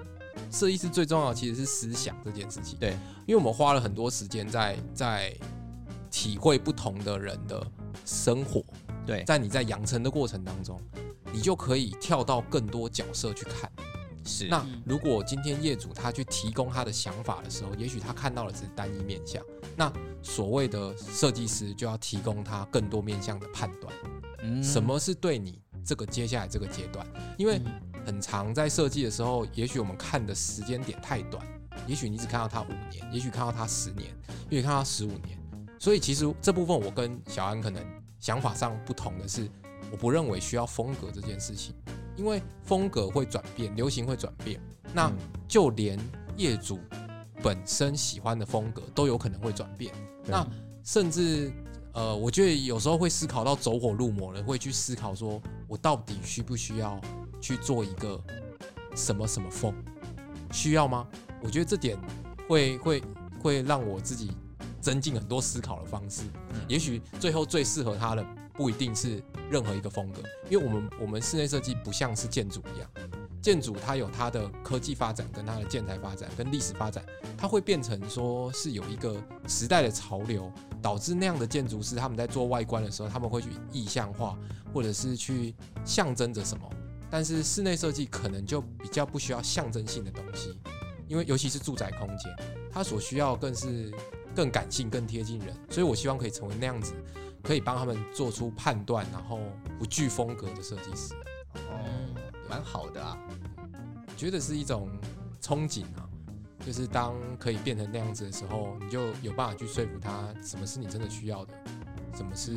[0.49, 2.75] 设计师最重要的其实是思想这件事情。
[2.79, 5.31] 对，因为我们花了很多时间在在
[6.09, 7.63] 体会不同的人的
[8.03, 8.63] 生活。
[9.05, 10.75] 对，在你在养成的过程当中，
[11.31, 13.71] 你就可以跳到更多角色去看。
[14.25, 14.47] 是。
[14.47, 19.43] 那如果今天业主他去提供他的想法的时候，也许他看到的只是单一面相。
[19.75, 23.93] 那所谓的设计师就要提供他更多面向的判断。
[24.43, 24.63] 嗯。
[24.63, 27.05] 什么是对你这个接下来这个阶段？
[27.37, 27.61] 因为
[28.05, 31.45] 很长在设计的时候，也许我们看的时间点太短，
[31.87, 34.09] 也许你只看到他五年，也许看到他十年，
[34.49, 35.39] 也许看到他十五年。
[35.79, 37.83] 所以其实这部分我跟小安可能
[38.19, 39.49] 想法上不同的是，
[39.91, 41.73] 我不认为需要风格这件事情，
[42.21, 44.61] 因为风格会转变，流行会转变，
[44.93, 45.11] 那
[45.47, 45.99] 就连
[46.37, 46.79] 业主
[47.41, 49.91] 本身喜欢的风格都有可能会转变。
[50.27, 50.47] 那
[50.83, 51.51] 甚至
[51.93, 57.01] 呃，我觉得有时候会思考到走火入魔了，会去思考说我到底需不需要。
[57.41, 58.23] 去做一个
[58.95, 59.73] 什么什么风，
[60.51, 61.07] 需要吗？
[61.41, 61.97] 我觉得这点
[62.47, 63.03] 会会
[63.41, 64.29] 会让我自己
[64.79, 66.21] 增进很多思考的方式。
[66.67, 68.23] 也许最后最适合他的
[68.61, 69.19] 不一定是
[69.49, 72.87] 任何一个风格，因为我们我们室内设计不像是建筑一样，
[73.41, 77.03] 建筑它有它的科技发展跟它的建材发展跟历史发展，
[77.35, 84.37] 它会变成说是有一个时代的潮流，导致那样的建筑师他们在做外观的时候，他们会去意象化，
[84.71, 86.69] 或者是去象征着什么。
[87.09, 90.55] 但是室内设计可能就比较不需要象征性的东西，
[91.07, 92.31] 因为尤其是住宅空间，
[92.71, 93.91] 它所需要更是
[94.35, 95.47] 更感性、更贴近人。
[95.67, 96.93] 所以我希望可以成为那样子，
[97.41, 99.39] 可以帮他们做出判断，然后
[99.79, 101.13] 不具风格的设计师。
[101.55, 101.85] 哦，
[102.49, 103.17] 蛮好的啊，
[104.07, 104.89] 我觉得是一种
[105.41, 106.07] 憧憬啊，
[106.65, 111.53] 就是当可以变成那样子的时候，你就有办法去说服他，什么是你真的需要的，
[112.15, 112.51] 什么是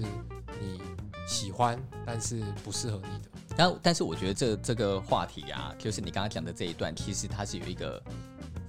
[0.60, 0.80] 你
[1.26, 3.30] 喜欢但是不适合你的。
[3.56, 8.02] 然后，但是我觉得这这个话题啊，就是你刚刚讲的这一段，其实它是有一个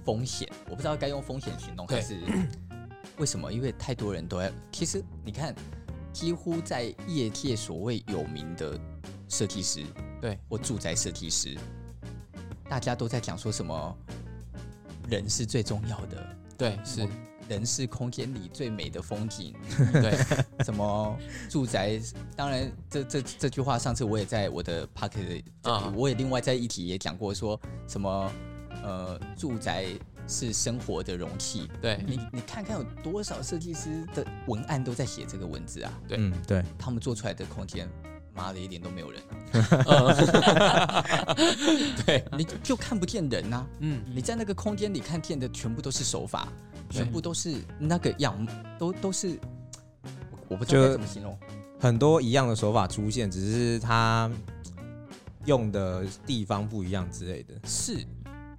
[0.04, 2.20] 风险，我不知道该用风险形容还是
[3.18, 3.52] 为什么？
[3.52, 5.54] 因为太多人都在，其实你看，
[6.16, 8.80] 几乎在业界所谓有名的
[9.28, 9.84] 设计师，
[10.18, 11.54] 对，或住宅设计师，
[12.70, 13.98] 大家都在讲说什么
[15.10, 17.06] 人是最重要的，对，是。
[17.48, 19.54] 人是空间里最美的风景，
[19.92, 20.18] 对，
[20.64, 21.16] 什么
[21.48, 22.00] 住宅？
[22.34, 28.32] 当然这，这这这句话，上次我也在我的 Pocket 啊，我也另外在一题也讲过，说什么
[28.82, 29.86] 呃，住宅
[30.26, 31.68] 是生活的容器。
[31.80, 35.92] 对你，你看看有多少设计师的文案都在写这个文字啊？
[36.08, 37.88] 对，嗯，对，他们做出来的空间，
[38.34, 39.22] 妈的，一点都没有人，
[42.06, 43.66] 对，你就看不见人呐。
[43.80, 46.48] 嗯，你在那个空间里看见的全部都是手法。
[46.88, 48.46] 全部都是那个样，
[48.78, 49.36] 都都是，
[50.46, 51.36] 我不知道该怎么形容。
[51.80, 54.30] 很多一样的手法出现，只是他
[55.46, 57.54] 用的地方不一样之类的。
[57.64, 58.06] 是，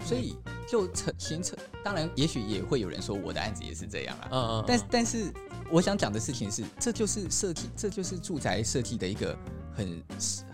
[0.08, 0.36] 所以
[0.68, 1.58] 就成形成。
[1.84, 4.30] 当然，也许也会有人说我的案子也是这样啊。
[4.32, 4.64] 嗯嗯。
[4.66, 5.32] 但但是，
[5.70, 9.38] 我想讲的事情是，这就是设计，这就是住宅设计的一个。
[9.78, 10.04] 很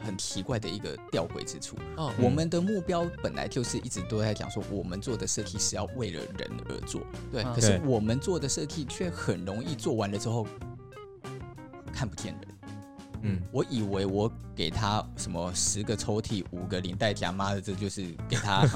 [0.04, 1.78] 很奇怪的一个吊诡之处。
[1.96, 7.00] 哦，我们的目标本来就是一直都在讲说，我们做的设计是要为了人而做。
[7.32, 10.46] 对，可是我们做的设计却很容易做完了之后
[11.94, 12.53] 看不见人。
[13.26, 18.68] 嗯，我以为我给他什么十个抽屉、五个领带夹，妈的，这就是给他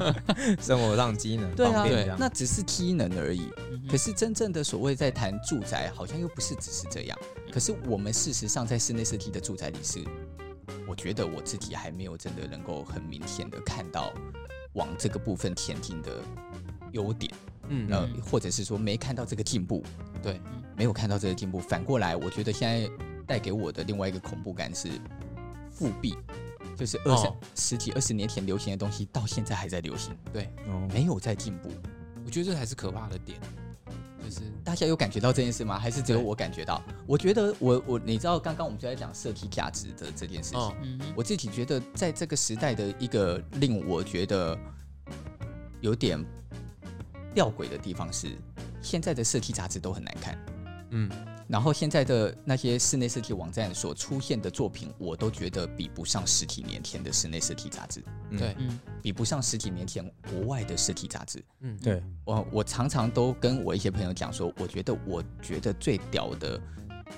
[0.60, 1.50] 生活上机能。
[1.54, 3.48] 对啊，对，那只是机能而已。
[3.88, 7.18] 可是真正的所谓在谈住宅，好像又不是只是这样。
[7.50, 10.04] 可是我们事实上在室内设计的住宅里是，
[10.86, 14.12] 我觉得我自己还没有真的能够很明显的看到
[14.74, 16.20] 往这个部分前进的
[16.92, 17.32] 优点。
[17.70, 19.82] 嗯，呃，或者是说没看到这个进步。
[20.22, 20.38] 对，
[20.76, 21.58] 没有看到这个进步。
[21.58, 22.86] 反过来，我觉得现在。
[23.26, 24.88] 带给我的另外一个恐怖感是
[25.70, 26.16] 复辟，
[26.76, 31.70] 就是二十、哦、十几二十年前流行的东西，到现在还在流行，对，哦、没有在进步。
[32.24, 33.38] 我觉得这才是可怕的点，
[34.24, 35.78] 就是大家有感觉到这件事吗？
[35.78, 36.82] 还是只有我感觉到？
[37.06, 44.58] 我觉得我我你知道，刚刚我们就在讲设计价值的这件事情，我自己觉得在这个时代的一个令我觉得
[45.80, 46.18] 有点
[47.34, 48.36] 吊诡的地方是，
[48.80, 50.38] 现在的设计杂志都很难看，
[50.90, 51.10] 嗯。
[51.46, 58.02] 然后现在的那些室内设计网站所出现的作品，我都觉得比不上十几年前的室内设计杂志。
[58.30, 58.56] 对，
[59.02, 61.44] 比不上十几年前国外的设计杂志。
[61.60, 62.02] 嗯，对。
[62.24, 66.60] 我我常常都跟我一些朋友讲说，我觉得我觉得最屌的，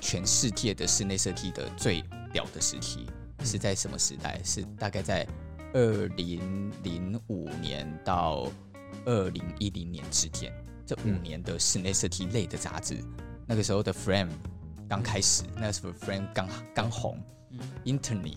[0.01, 2.03] 全世界的室内设计的最
[2.33, 3.07] 屌的时期
[3.45, 4.41] 是在什么时代？
[4.43, 5.27] 是大概在
[5.73, 8.51] 二零零五年到
[9.05, 10.53] 二零一零年之间，
[10.85, 13.01] 这五年的室内设计类的杂志。
[13.47, 14.31] 那个时候的 Frame
[14.89, 17.19] 刚开始，那个时候 Frame 刚刚红。
[17.51, 18.37] 嗯，Interny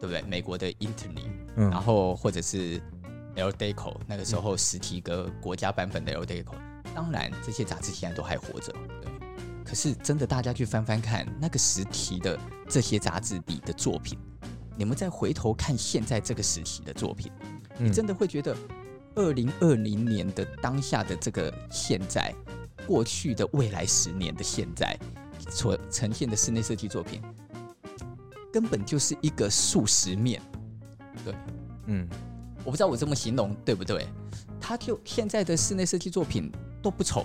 [0.00, 0.20] 不对？
[0.22, 1.70] 美国的 Interny，、嗯。
[1.70, 2.80] 然后或者是
[3.36, 6.54] L Deco，那个时候实体个国家版本的 L Deco，
[6.94, 9.10] 当然这些杂志现在都还活着，对。
[9.64, 12.38] 可是真的，大家去翻翻看那个时期的
[12.68, 14.18] 这些杂志里的作品，
[14.76, 17.30] 你们再回头看现在这个时期的作品，
[17.78, 18.56] 你真的会觉得，
[19.14, 22.34] 二零二零年的当下的这个现在，
[22.86, 24.98] 过去的未来十年的现在
[25.50, 27.20] 所呈现的室内设计作品，
[28.52, 30.40] 根本就是一个素食面。
[31.24, 31.34] 对，
[31.86, 32.08] 嗯，
[32.64, 34.06] 我不知道我这么形容对不对？
[34.60, 36.50] 他就现在的室内设计作品
[36.82, 37.24] 都不丑。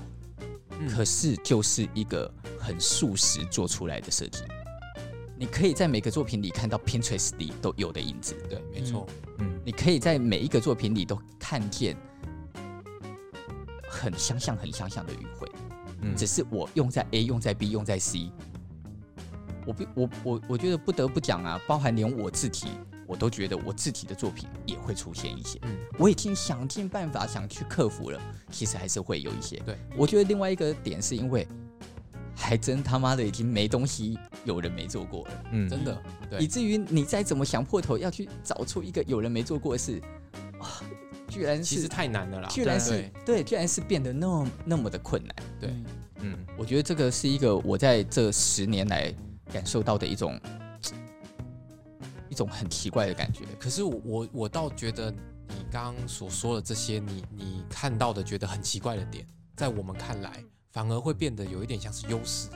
[0.89, 2.29] 可是就是一个
[2.59, 4.43] 很素食做出来的设计，
[5.37, 11.95] 你可以在每个作品里看到 Pinterest 里都有的影子，对，没错，嗯，你可以在每一个作品里都看见
[14.03, 15.49] 很相像、很相像的语汇，
[16.01, 18.29] 嗯，只是我用在 A、用在 B、用在 C，
[19.65, 22.67] 我不，我我我觉得不得不讲啊，包含连我自己。
[23.05, 29.57] 我都觉得我自己的作品也会出现一些，嗯，我已经想尽办法想去克服了，其实还是会有一些。
[29.65, 31.45] 对，我觉得另外一个点是因为，
[32.33, 40.01] 还真他妈的已经没东西有人没做过了，嗯，真的，对，以至于你再怎么想破头要去找出一个有人没做过的事，
[40.31, 40.42] 啊，
[41.33, 45.69] 居然是其实太难了啦，居然是对，对，居然是变得那么那么的困难，对，
[46.19, 49.13] 嗯，我觉得这个是一个我在这十年来
[49.51, 50.39] 感受到的一种。
[52.29, 59.23] 一种很奇怪的感觉，可是我我我倒觉得你刚刚所说的这些，你你看到的觉得很奇怪的点，
[59.55, 62.49] 在我们看来反而会变得有一点像是优势。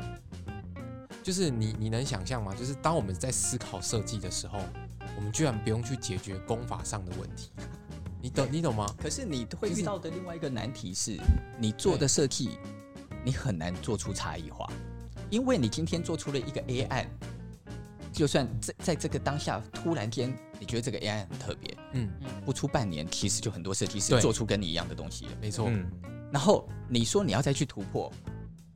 [1.21, 2.55] 就是你你能想象吗？
[2.55, 4.57] 就是当我们在思考设计的时候，
[5.15, 7.51] 我们居然不用去解决功法上的问题。
[8.22, 8.86] 你懂你懂吗？
[8.97, 11.18] 可是你会遇到的另外一个难题是，
[11.59, 12.57] 你做的设计
[13.24, 14.72] 你很难做出差异化，
[15.30, 17.09] 因为你今天做出了一个 A 案。
[18.13, 22.09] 就算在在这个当下，突然间你觉得这个 AI 很特别，嗯，
[22.43, 25.68] 不出半年，其实就很多设计师做出跟你一样的东西了，没错。
[25.70, 25.86] 嗯，
[26.32, 28.11] 然后你说你要再去突破，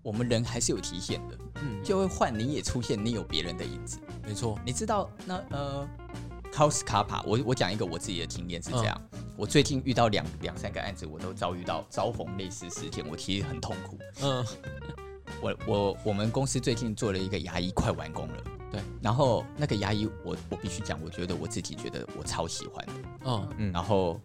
[0.04, 4.60] 我们人还是有极限的，嗯，就会换你也出现，你有别人的影子，没错。
[4.64, 5.90] 你知道那呃
[6.54, 13.98] ，Kaus Kappa，我我讲一个我自己的经验是这样，嗯，我最近遇到两两三个案子，我都遭遇到遭逢类似事件，我其实很痛苦。
[14.22, 14.46] 嗯，
[15.42, 18.44] 我我我们公司最近做了一个牙医，快完工了。
[18.72, 22.94] 对，然后那个牙医，我我必须讲，我觉得我自己觉得我超喜欢的，
[23.26, 24.20] 嗯嗯，然后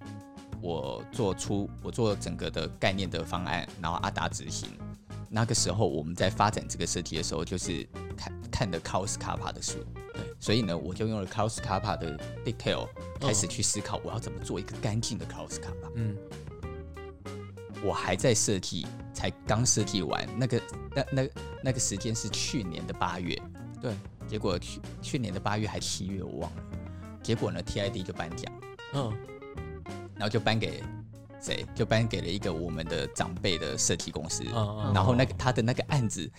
[0.61, 4.69] 我做出我做整个的概念的方案，然后阿达执行。
[5.37, 9.75] 那个时候我们在发展这个设计的时候，就是看看的 Kaus Kappa 的书，
[10.15, 12.89] 对，所以呢，我就用了 Kaus Kappa 的 detail
[13.21, 15.91] 开始去思考，我要怎么做一个干净的 Kaus Kappa。
[15.95, 16.17] 嗯，
[17.85, 20.63] 我还在设计，才刚设计完，那个
[20.95, 21.29] 那那
[21.65, 23.39] 那个时间是去年的八月，
[23.79, 23.93] 对。
[24.27, 26.63] 结果去去年的八月还七月我忘了，
[27.23, 28.51] 结果呢，TID 就颁奖，
[28.95, 29.15] 嗯，
[30.15, 30.83] 然后就颁给
[31.41, 31.65] 谁？
[31.75, 34.45] 就颁给了一个我们的长辈的设计公司，
[34.95, 36.31] 然后那个他的那个案子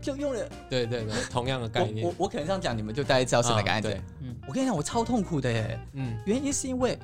[0.00, 2.06] 就用了，对对对，同样的概念。
[2.06, 4.00] 我我，我可能这样讲，你们就大概知道是哪个案子。
[4.20, 6.98] 嗯，我跟你讲，我超痛苦的耶，嗯，原因是因为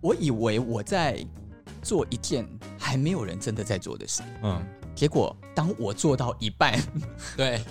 [0.00, 1.24] 我以为我在
[1.82, 2.46] 做一件
[2.78, 4.62] 还没有人真的在做的事，嗯，
[4.94, 6.78] 结果当我做到一半，
[7.36, 7.60] 对。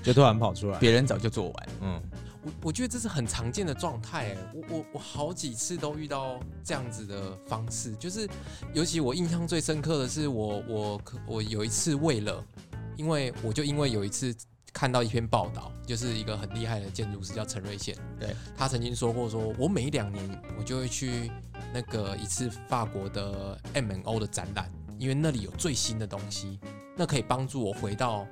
[0.00, 1.68] 就突然跑出来，别人早就做完。
[1.82, 2.02] 嗯，
[2.48, 4.36] 我我觉得这是很常见的状态。
[4.54, 8.28] 我我我好几次都遇到这样子的方式，就是
[8.72, 12.42] 尤其我印象最深刻的是我，我我我有一次为了，
[12.96, 14.34] 因为我就因为有一次
[14.72, 21.30] 看到一篇报道，就是一个很厉害的建筑师叫陈瑞宪，对，他曾经说过说，我每两年我就会去
[21.72, 26.58] 那个一次法国的 M N O 的展览，因为那里有最新的东西，
[26.96, 28.26] 那可以帮助我回到。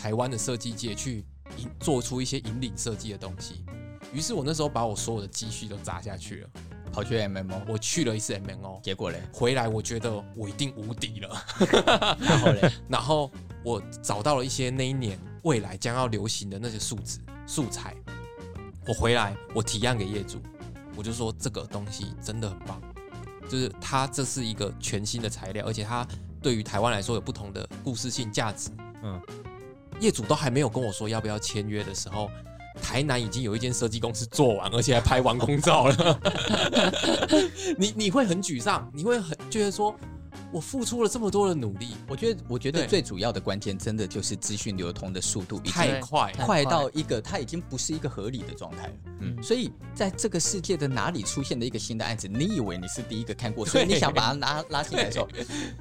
[0.00, 1.26] 台湾的设计界去
[1.56, 3.64] 引做出一些引领设计的东西，
[4.12, 6.50] 于是我那时候把我所有的积蓄都砸下去了，
[6.92, 11.46] 跑去 MMO，我去了一次 MMO，结果嘞，回来我觉得我一定无敌了，
[12.20, 13.30] 然后嘞，然后
[13.64, 17.94] 我找到了一些那一年未来将要流行的那些数字素材，
[18.86, 20.40] 我回来我提案给业主，
[20.96, 22.80] 我就说这个东西真的很棒，
[23.48, 26.06] 就是它这是一个全新的材料，而且它
[26.42, 28.70] 对于台湾来说有不同的故事性价值，
[29.02, 29.20] 嗯。
[30.00, 32.30] 业主都还没有跟我说要不要签约的时候，
[32.82, 36.20] 台南已经有一间设计公司做完，而且还拍完工照了。
[37.78, 39.94] 你你会很沮丧，你会很觉得说。
[40.52, 48.92] 我付出了这么多的努力，我觉得，我觉得最主要的关键，真的就是资讯流通的速度太快，快到一个它已经不是一个合理的状态了。
[49.20, 55.28] 嗯，所以在这个世界的哪里出现的一个新的案子，你以为你是第一个看过，所以你想把它拉拉进来的时候，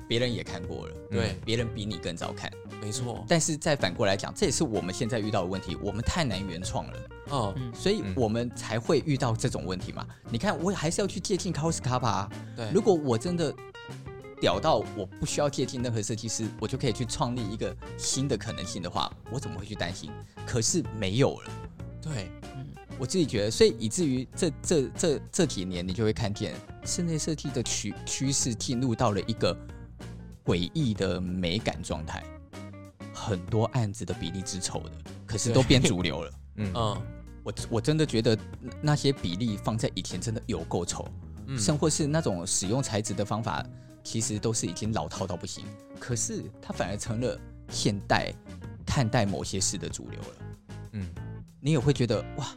[0.07, 3.23] 别人也看过了，对，别人比你更早看，没错。
[3.27, 10.05] 但是再反过来讲，这也是我们现在遇到的问题，我们太难原创了，哦，所以我们才会遇到这种问题嘛。
[10.29, 13.53] 你看，我还是要去借鉴 Kaus Kappa，对，如果我真的。
[14.39, 20.09] 屌到我不需要接近任何设计师，我就可以去创立一个新的可能性的话，我怎么会去担心？
[20.45, 21.51] 可是没有了。
[22.01, 22.65] 对，嗯，
[22.97, 29.55] 我自己觉得，所以以至于这这这这几年，你就会看见室内设计的趋趋势进入到了一个
[30.45, 32.23] 诡异的美感状态，
[33.13, 34.91] 很多案子的比例之丑的，
[35.25, 36.31] 可是都变主流了。
[36.55, 37.01] 嗯嗯，
[37.43, 38.37] 我我真的觉得
[38.81, 41.05] 那些比例放在以前真的有够丑，
[41.47, 43.65] 嗯，甚或是那种使用材质的方法，
[44.09, 45.63] 其实都是已经老套到不行。
[45.99, 47.39] 可是它反而成了
[47.69, 48.33] 现代
[48.83, 50.27] 看待某些事的主流了。
[50.93, 51.07] 嗯，
[51.61, 52.47] 你也会觉得哇，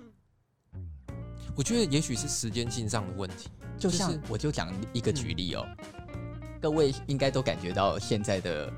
[1.55, 3.51] 我觉得也许是时间性上的问题。
[3.79, 5.67] 就像我就讲一个举例哦。
[5.69, 5.85] 嗯
[6.63, 8.73] 各位应该都感觉到现在的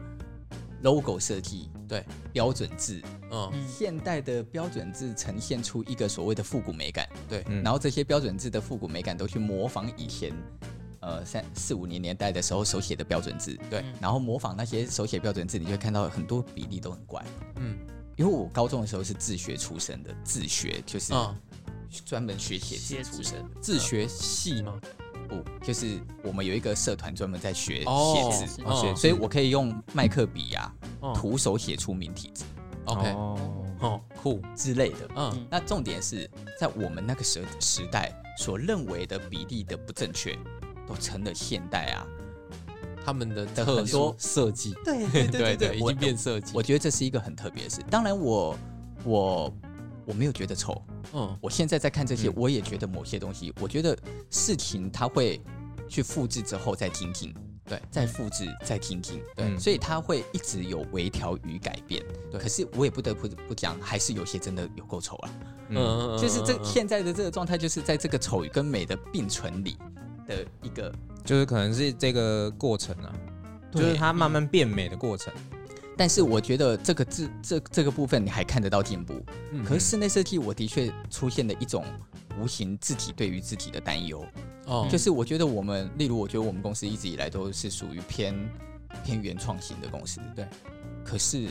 [0.83, 2.03] logo 设计，对
[2.33, 2.99] 标准字，
[3.31, 10.33] 嗯，现代的标准字呈现出一个所谓的复古美感，对，然后这些标准字的复古美感都去模仿以前，
[11.05, 17.23] 呃，三四五年年代的时候手写的标准字，对，然后模仿那些手写标准字，你就会看到很多比例都很怪，
[17.57, 17.77] 嗯，
[18.17, 21.13] 因为我高中的时候是自学出身的，自学就是
[22.07, 24.81] 专门学写字出身，自学系吗？
[25.29, 30.73] 不，就是我们有一个社团专门在学写字，所以我可以用麦克笔呀，
[31.15, 32.45] 徒手写出明体字
[32.87, 33.11] ，OK，
[33.81, 34.41] 哦，酷。
[34.57, 35.09] 之类的。
[35.17, 40.35] 嗯，那重点是在我们那个时时代所认为的比例的不正确，
[40.87, 42.07] 都成了现代啊，
[43.05, 46.53] 他们的很多设计，对对对对，已经变设计。
[46.55, 47.83] 我觉得这是一个很特别的事。
[47.91, 48.59] 当然，我
[49.05, 49.55] 我。
[50.07, 50.83] 我没有觉得丑，
[51.15, 53.97] 嗯，我现在在看这些，我也觉得某些东西，我觉得
[54.29, 55.41] 事情它会
[55.89, 62.39] 去复制之后再听听，对，再复制再听听，对，所以它会一直有微调与改变，对。
[62.39, 65.31] 可是我也不得不不讲，还是有些真的有够丑啊，
[65.71, 69.79] 嗯，就是这现在的这个状态，就是在这个丑跟美的并存里
[70.27, 70.93] 的一个，
[71.25, 73.13] 就是可能是这个过程啊，
[73.73, 75.33] 就是它慢慢变美的过程。
[75.97, 79.15] 但是我觉得这个字这这个部分你还看得到进步，
[79.53, 81.85] 嗯、可是室内设计我的确出现了一种
[82.41, 84.27] 无形自己对于自己的担忧，
[84.67, 88.35] 哦，就是我觉得我们，例如我觉得我们公司一直以来都是属于偏
[89.05, 90.45] 偏原创型的公司，对，
[91.05, 91.47] 可是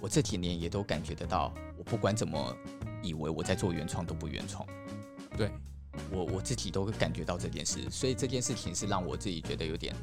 [0.00, 2.56] 我这几年也都感觉得到，我不管怎么
[3.02, 4.64] 以为我在做原创都不原创，
[5.36, 5.50] 对，
[6.10, 9.94] 我我自己都感觉到这件事，所以这件事情是让我自己觉得有点。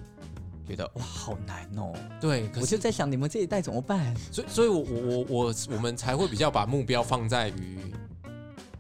[0.68, 1.92] 觉得哇，好难哦！
[2.22, 4.16] 对，我就在想你们这一代怎么办？
[4.32, 7.80] 所以，所以我我我我我们才会比较把目标放在于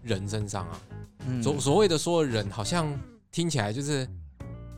[0.03, 0.81] 人身上啊。
[1.25, 2.95] 嗯、所所谓的说人，好像
[3.31, 4.07] 听起来就是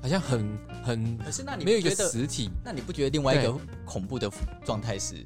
[0.01, 4.31] 好像很很，可是那你没有一个实体，那你不觉得另外一个恐怖的
[4.63, 5.21] 状态是？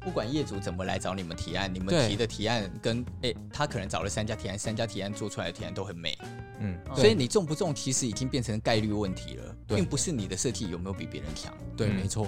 [0.00, 6.16] 不管业主怎么来找你们提案，你们提的提案跟哎、欸，他可能找了三家提案，三家提案做出来的提案都很美，
[6.58, 11.52] 嗯，所以你中不中其实已经变成概率问题了，并不是你的设计有没有比别人强。
[11.76, 12.26] 对，没错。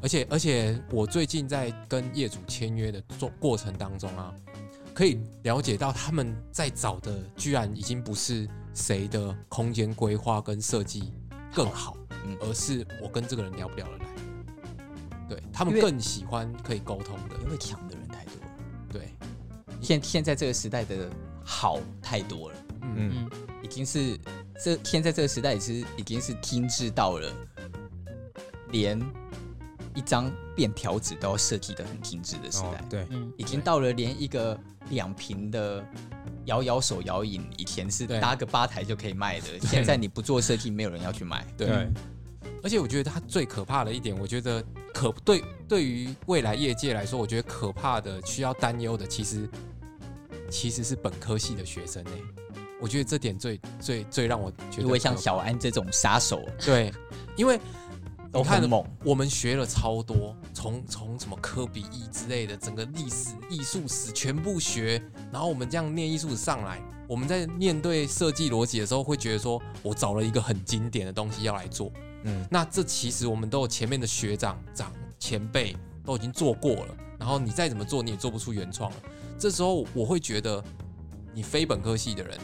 [0.00, 4.32] 而且而且，我最近在跟业主签约的做过程当中啊，
[4.94, 11.12] 可以了解到他们在找的居然已经不是谁的空间规划跟设计
[11.52, 14.06] 更好，嗯，而是我跟这个人聊不聊得来。
[15.28, 18.32] 对，他们更喜欢可以沟通的，因为强的人太多。
[18.90, 19.14] 对，
[19.80, 21.10] 现现在这个时代的
[21.44, 23.28] 好太多了，嗯，
[23.62, 24.18] 已经是
[24.62, 27.32] 这现在这个时代，其实已经是精致到了，
[28.70, 28.98] 连
[29.94, 32.82] 一张便条纸都要设计的很精致的时代。
[32.88, 33.06] 对，
[33.36, 34.58] 已经到了连一个
[34.90, 35.84] 两瓶的
[36.46, 41.46] 摇摇手摇饮，以前是搭个吧台就可以卖的，现在你不做设计，没有人要去买。
[41.56, 41.88] 对。
[42.60, 44.64] 而且我觉得它最可怕的一点，我觉得
[44.98, 49.48] 可对对于未来业界来说，我觉得可怕的、需要担忧的，其实
[50.50, 52.10] 其实是本科系的学生呢。
[52.80, 56.92] 我觉得这点最最最让我觉得，因为像小安这种杀手，对，
[57.36, 57.60] 因为
[58.32, 58.84] 都很猛。
[59.04, 71.92] 我们学了超多，从从什么科比一之类的，整个历史、艺术史全部学，然后我们这样念艺术史上来，我们在面对设计逻辑的时候，会觉得说我找了一个很经典的东西要来做。
[72.24, 78.96] 嗯，那这其实我们都有前面的学长、长前辈都已经做过了，然后你再怎么做，你也做不出原创了。
[79.38, 80.62] 这时候我会觉得，
[81.32, 82.38] 你非本科系的人，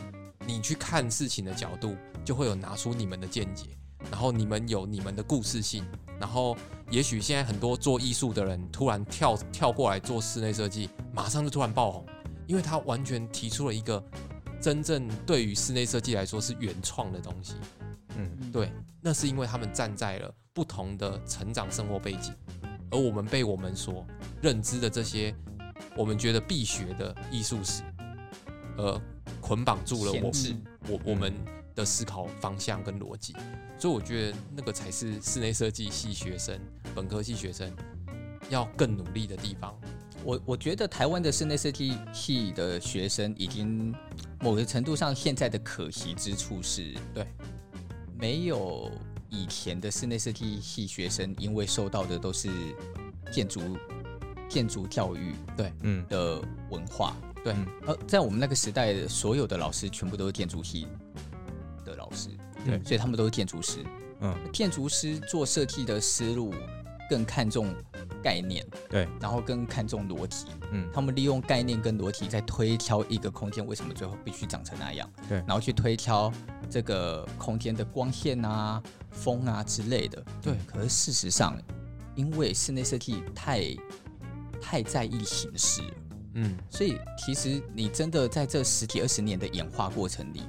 [0.47, 3.67] 你去看事情的角度，就会有拿出你们的见解，
[4.11, 5.85] 然后你们有你们的故事性，
[6.21, 6.57] 然后
[6.91, 12.07] 也许现在很多做艺术的人突然跳跳过来做室内设计，马上就突然爆红，
[12.47, 14.03] 因为他完全提出了一个
[14.61, 17.55] 真正对于室内设计来说是原创的东西。
[18.17, 22.33] 嗯，对，那是因为他们站在了不同的成长生活背景，
[22.91, 24.07] 而我们被我们所
[24.43, 25.35] 认知的这些，
[25.97, 27.83] 我们觉得必学的艺术史，
[28.77, 29.01] 呃
[29.41, 31.35] 捆绑住了我们，我我们
[31.75, 33.35] 的思考方向跟逻辑，
[33.79, 36.59] 所以我觉得那个才是室内设计系学生、
[36.95, 37.71] 本科系学生
[38.49, 39.75] 要更努力的地方。
[40.23, 43.95] 我我觉得台湾的室内设计系的学生已经
[44.41, 47.27] 某个程度上现在的可惜之处是，对，
[48.19, 48.91] 没有
[49.29, 52.49] 以前的室内设计系学生，因为受到的都是
[53.33, 53.61] 建筑
[54.49, 56.07] 建筑教育，对，嗯。
[56.09, 56.41] 的
[56.71, 57.55] 文化，对，
[57.87, 60.87] 呃，在我们那个时代，所有的老师全部都是建筑系
[61.85, 62.29] 的老师，
[62.65, 63.85] 对，所以他们都是建筑师，
[64.21, 66.55] 嗯，建筑师做设计的思路
[67.09, 67.75] 更看重。
[68.23, 76.33] 概念对，然后更看重逻辑，嗯，他们利用概念跟逻辑在推敲一个空间为什么最后必须长成那样，对，然后去推敲
[76.71, 80.55] 这个空间的光线啊、风啊之类的，对。
[80.67, 81.55] 可是事实上，
[82.15, 83.63] 因为室内设计太
[84.59, 85.83] 太在意形式，
[86.33, 90.45] 嗯，所以其实你真的在这十几二十年的演化过程里。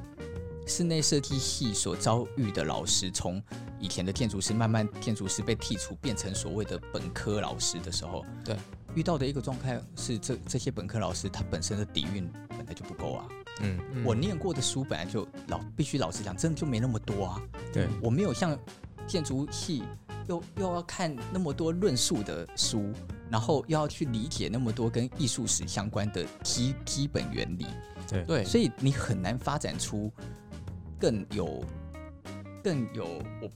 [0.66, 3.42] 室内设计系所遭遇的老师，从
[3.80, 8.58] 以前的建筑师慢慢建筑师被剔除，变成所谓的本科老师的时候，对，
[8.96, 13.28] 遇到的一个状态是这，这这些本科老师他本身的底蕴本来就不够啊。
[13.62, 17.42] 嗯，嗯，我念过的书本来就老，必须老实讲，真的就没那么多啊。
[17.72, 18.58] 对，我没有像
[19.06, 19.84] 建筑系
[20.28, 22.92] 又又要看那么多论述的书，
[23.30, 27.68] 然后又要去理解那么多跟艺术史相关的基基本原理。
[28.08, 30.12] 对对，所以你很难发展出。
[31.00, 31.64] 更有，
[32.64, 33.50] 更有，我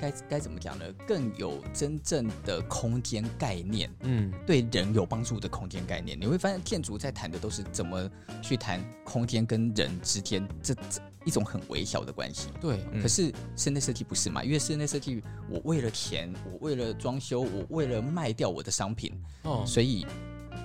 [0.00, 0.84] 该该怎么讲呢？
[1.06, 6.18] 更有真正的空间概念，嗯，对人有帮助的空间概念。
[6.18, 8.10] 你会发现，建筑在谈的都是怎么
[8.42, 12.48] 去谈空间跟人之间这这一种很微小的关系。
[12.60, 14.42] 对，可是室内设计不是嘛？
[14.42, 19.12] 因为室内设计，我为了钱，我为了装修，我为了卖掉我的商品，
[19.42, 20.06] 哦，所以。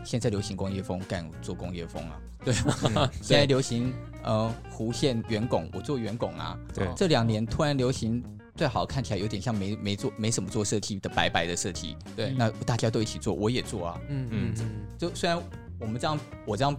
[0.04, 2.20] 现在流行工业风，干做工业风啊。
[2.44, 2.54] 对，
[2.96, 3.94] 嗯、 现在流行
[4.24, 6.58] 呃弧线圆拱，我做圆拱啊。
[6.74, 8.24] 对，这两年突然流行
[8.56, 11.96] 最好看起来有点像没没做没什么做设计的白白的设计。
[12.16, 14.02] 对，那大家都一起做，我也做啊。
[14.10, 14.70] 嗯嗯嗯。
[14.98, 15.42] 就虽然
[15.80, 16.76] 我们这样，我这样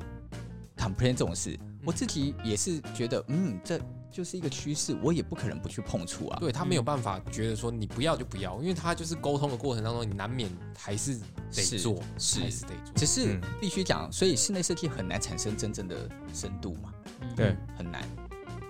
[0.76, 3.80] complain 这种事，我自己也是觉得，嗯，这。
[4.14, 6.38] 就是一个趋势，我也不可能不去碰触啊。
[6.38, 10.48] 对，他没有办法觉得说你不要就不要，因为他就是沟通的过程当中，你难免
[10.78, 11.18] 还是
[11.52, 12.94] 得做，是还是得做。
[12.94, 16.94] 只是必须讲，所以室内设计很难产生真正的深度嘛。
[17.34, 18.08] 对，很难，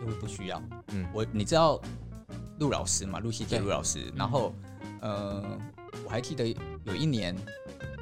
[0.01, 0.63] 因为不需要。
[0.89, 1.79] 嗯，我你知道
[2.59, 3.19] 陆老师嘛？
[3.19, 4.11] 陆西杰陆老师。
[4.17, 4.55] 然后，
[5.03, 5.59] 呃，
[6.07, 7.37] 我还记得有一年，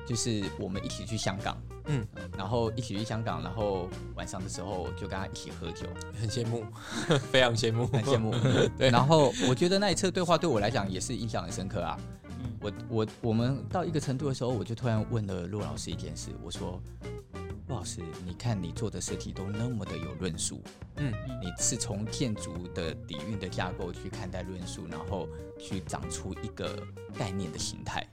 [0.07, 1.61] 就是我们一起去香港。
[1.87, 2.07] 嗯，
[2.37, 5.87] 然后一起去香港，然后晚上的时候就跟他一起喝酒，
[6.21, 6.65] 很羡慕，
[7.31, 8.33] 非常羡慕，很羡慕。
[8.79, 11.99] 对，然后我觉得那一次对话对我来讲也是印象很深刻啊。
[12.41, 16.81] 嗯，我我我们到一个程度的时候，我就突然问了陆老师一件事，我说
[17.69, 20.63] ：“陆老师，你看你做的设计都那么的有论述，
[20.97, 25.29] 嗯，你是从建筑的底蕴的架构去看待论述，然后
[25.59, 26.77] 去长出一个
[27.19, 28.07] 概念的形态，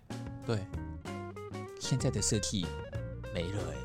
[0.46, 0.60] 对，
[1.80, 2.66] 现在的设计。”
[3.34, 3.78] 没了哎、欸，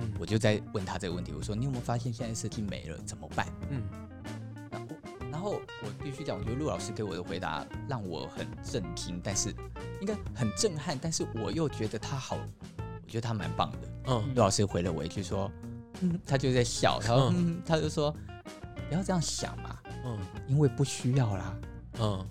[0.00, 3.46] 嗯，我就在问他这个问题，我说你有没有发现现在设计没了怎么办？
[3.70, 3.82] 嗯，
[4.70, 9.52] 然后然后我必须讲，我觉得陆老师给我的回答让我很震惊，但是
[10.00, 13.78] 应该很震撼，但是我又觉得他好，我觉得他蛮棒的。
[14.06, 15.50] 嗯，陆老师回了我一句说，
[16.00, 18.14] 嗯，他就在笑，他说，嗯，他就说
[18.88, 20.16] 不要这样想嘛，嗯，
[20.46, 21.56] 因为不需要啦，
[21.98, 22.24] 嗯，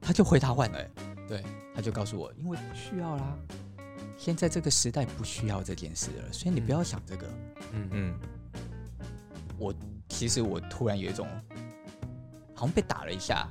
[0.00, 0.90] 他就回答完了、欸，
[1.28, 3.36] 对，他就告诉我，因为不需要啦。
[4.24, 7.26] 现在这个时代不需要这件事了，所以你不要想这个。
[7.72, 8.20] 嗯嗯，
[9.58, 9.74] 我
[10.08, 11.26] 其实我突然有一种
[12.54, 13.48] 好像被打了一下，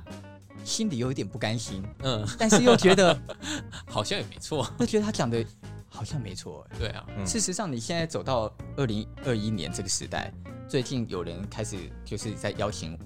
[0.64, 1.84] 心里有一点不甘心。
[1.98, 3.14] 嗯，但是又觉得
[3.86, 5.44] 好像也没错，又觉得他讲的
[5.90, 6.66] 好像没错。
[6.78, 10.32] 对啊，事实上你现在走到二零二一年这个时代，
[10.66, 12.98] 最近有人开始就是在邀请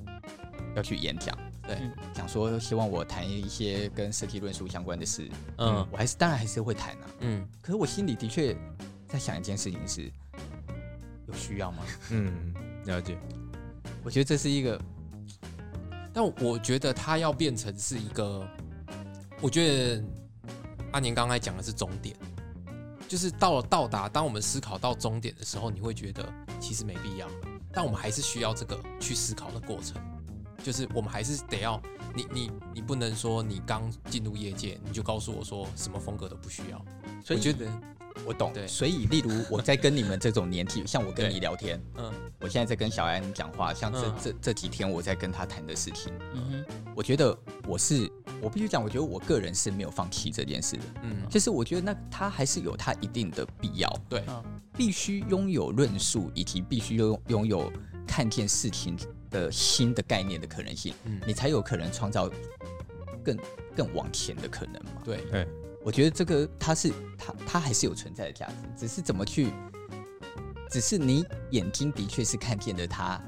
[0.76, 1.36] 要去演讲。
[1.66, 1.78] 对，
[2.14, 8.56] 想说希望我谈一些跟设计论述相关的事，嗯，我还是当然还是会谈啊，嗯，可是我心里的确
[9.08, 10.10] 在想一件事情是，
[11.26, 11.82] 有需要吗？
[12.10, 12.54] 嗯，
[12.84, 13.18] 了解。
[14.04, 14.80] 我觉得这是一个，
[16.12, 18.48] 但我觉得它要变成是一个，
[19.40, 20.04] 我觉得
[20.92, 22.16] 阿年刚才讲的是终点，
[23.08, 27.28] 就是到了到达，当我们思考到终点的时候，你会觉得其实没必要，
[27.72, 30.00] 但我们还是需要这个去思考的过程。
[30.62, 31.80] 就是我们还是得要
[32.14, 36.84] 你你你不能说你刚进入业界你就告诉我说什么风格都不需要，
[37.24, 37.70] 所以我觉得
[38.24, 38.52] 我懂。
[38.52, 46.50] 对，所以例如我在跟你们这种 年纪，像我跟你聊天，嗯，我现在在跟小安讲话，像这这这几天我在跟他谈的事情，嗯。
[46.50, 46.64] 哼，
[46.96, 47.36] 我觉得
[47.66, 54.24] 我是我必须讲，我觉得我个人是没有放弃这件事的，嗯，就是我觉得那他还是有他一定的必要，对，
[54.72, 57.70] 必须拥有论述以及必须拥拥有
[58.06, 58.96] 看见事情
[59.30, 62.30] 的新的概念的可能性，嗯，你才有可能创造
[63.24, 63.38] 更
[63.76, 65.02] 更往前的可能嘛。
[65.04, 65.46] 对对，
[65.84, 69.52] 我觉得这个它是它它还是有存在的价值，只是怎么去，
[70.70, 73.20] 只是你眼睛的确是看见的它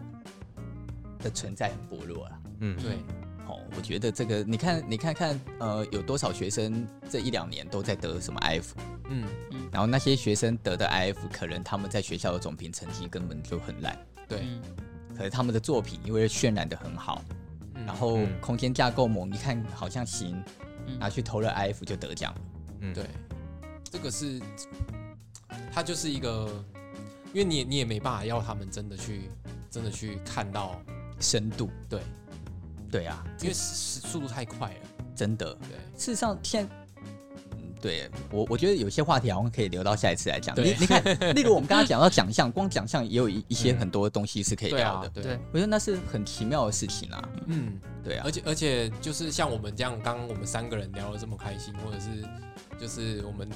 [1.21, 2.41] 的存在很薄弱了。
[2.61, 2.99] 嗯，对。
[3.47, 8.65] 哦，我觉得这个你看你看看，呃，有多少学生这一两年都在得什么 IF，
[9.09, 13.99] 嗯嗯，然后那些学生得的 IF，可能他们在学校的总评成绩根本就很烂。
[14.29, 14.43] 对。
[15.19, 17.25] 可是他们的作品因为渲染的很好，
[17.75, 20.41] 嗯、然后空间架构猛，一看好像行，
[20.87, 22.33] 嗯、拿去投了 IF 就得奖。
[22.33, 22.41] 了。
[22.83, 23.05] 嗯，对，
[23.83, 24.41] 这个是，
[25.73, 26.65] 他就是一个，
[27.33, 29.29] 因为你你也没办法要他们真的去
[29.69, 30.81] 真的去看到
[31.19, 31.69] 深度。
[31.89, 32.01] 对，
[32.89, 35.53] 对啊，因为速度太快了，真的。
[35.55, 36.69] 对，事实上现
[37.81, 40.55] 对我，我觉得有些话题好像可以留到下一次来讲。
[40.57, 41.03] 你你看，
[41.35, 45.23] 例如我们刚刚讲到奖项，光奖项也有一一些很多东西是可以聊的。
[45.23, 47.29] 对，我觉得那是很奇妙的事情啊。
[47.47, 48.23] 嗯，对啊。
[48.25, 52.25] 而且而且就是像我们这样，刚刚我们三个人聊得这么开心，或者是
[52.81, 53.49] 就是我们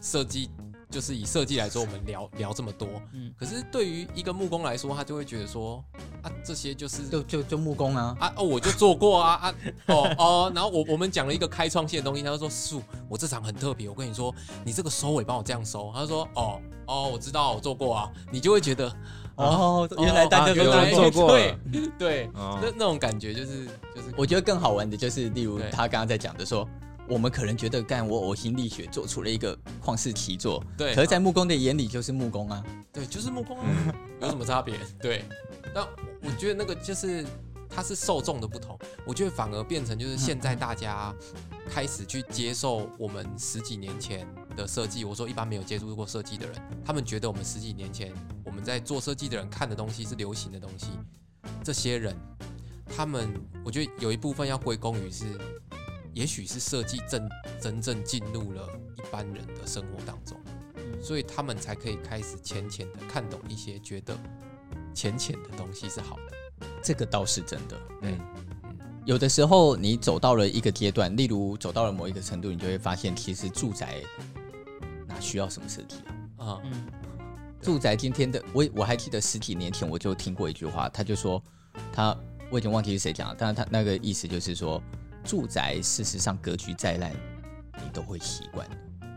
[0.00, 0.50] 设计。
[0.92, 5.82] 就是以设计来说，我们聊聊这么多，嗯，可是对于一个木工来说，他就会觉得说
[6.22, 9.54] 啊，这些就是就就就木工啊，啊哦，我就做过啊啊
[9.86, 14.32] 哦哦，然后我我们讲了一个开创性的东西，他就说树，我这场很特别，我跟你说，
[14.66, 18.94] 你这个收尾帮我这样收，他就说哦哦，我知道我做过啊，你就会觉得
[19.36, 21.58] 哦，原来大家都做过，对
[21.98, 23.64] 对，那那种感觉就是
[23.96, 26.68] 就是，我觉得更好玩的就是，例如他刚刚在讲的说。
[27.08, 30.94] 我们可能觉得，干我呕心沥血做出了一个旷世奇作，对。
[30.94, 33.66] 可是，在木工的眼里，就是木工啊，对，就是木工啊，
[34.20, 34.78] 有什么差别？
[35.00, 35.24] 对。
[35.74, 35.82] 那
[36.22, 37.24] 我觉得那个就是，
[37.68, 38.78] 它是受众的不同。
[39.04, 41.14] 我觉得反而变成就是现在大家
[41.68, 44.26] 开始去接受我们十几年前
[44.56, 45.04] 的设计。
[45.04, 48.12] 我说一般没有接触过设计的人，他们觉得我们十几年前
[48.44, 50.86] 我们在做设计的人看的东西是流行的东西。
[51.64, 52.16] 这些人，
[52.86, 53.28] 他们
[53.64, 55.26] 我觉得有一部分要归功于是。
[56.14, 57.28] 也许是设计正
[57.60, 60.38] 真正进入了一般人的生活当中，
[61.02, 64.14] 所以他们才可以开始浅浅的看懂一些觉得
[64.92, 66.66] 浅浅的东西是好的。
[66.82, 67.80] 这个倒是真的。
[68.02, 68.18] 嗯，
[69.06, 74.02] 有的时候你走到了一个阶段，例如走到了某一个程度，你就会发现，其实住宅
[75.06, 75.96] 哪需要什么设计
[76.36, 76.46] 啊？
[76.46, 76.86] 啊，嗯，
[77.62, 81.42] 住宅今天的我我还记得十几年前我就听过一句话，他就说
[81.90, 82.14] 他
[82.50, 84.80] 我已经忘记是谁讲了，但是他那个意思就是说。
[85.24, 87.12] 住宅事实上格局再烂，
[87.82, 88.68] 你都会习惯。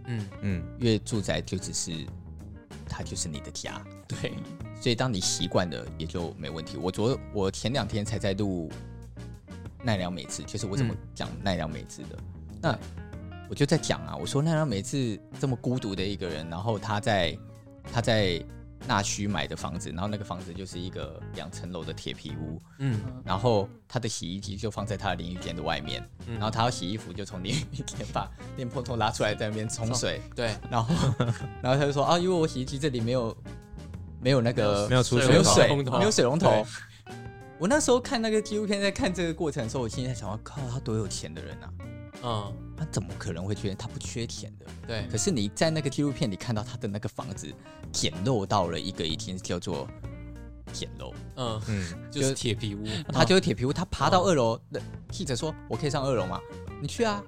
[0.08, 2.06] 嗯嗯，因为住宅就只是
[2.88, 4.34] 它就是你的家，对。
[4.82, 6.78] 所以当你习惯了，也就没问题。
[6.78, 8.72] 我昨我前两天才在录
[9.84, 12.10] 奈良美智，就是我怎么讲奈良美智的。
[12.18, 12.80] 嗯、那
[13.49, 17.38] 我就在讲啊，我说奈良美智这么孤独的一个人，然后他在
[17.91, 18.43] 他在。
[18.88, 30.94] 纳区买的房子，然后那个房子就是一个两层楼的铁皮屋，嗯，然后他的洗衣机就放在他的淋浴间的外面，嗯，然后他要洗衣服就从淋浴间把莲蓬头拉出来在那边冲水，对， 然后
[31.62, 33.36] 然后他就说啊，因为我洗衣机这里没有
[34.22, 36.66] 没有那个没有出水没有水没有水龙头，
[37.58, 41.72] 我那时候看那个纪录片在看这个过程的时候，我心里在想，我靠，他多有钱的人啊！
[42.24, 44.66] 嗯，他怎么可能会觉得他不缺钱的？
[44.88, 45.07] 对。
[45.11, 47.51] 可是你在那个纪录片里看到他的那个房子
[47.91, 49.88] 简陋到了一个已经叫做
[50.74, 51.13] 简陋。
[51.36, 53.74] 嗯嗯，就是铁皮屋，他就是铁皮屋。
[53.74, 56.39] 他爬到二楼，那记者说：“我可以上二楼吗？”
[56.82, 57.24] 你去啊，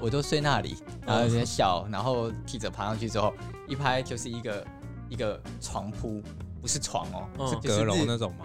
[0.00, 0.76] 我都睡那里。
[1.06, 3.32] 然后有点小，然后记者爬上去之后，
[3.68, 4.66] 一拍就是一个
[5.08, 6.22] 一个床铺，
[6.60, 8.44] 不是床哦，是阁楼那种吗？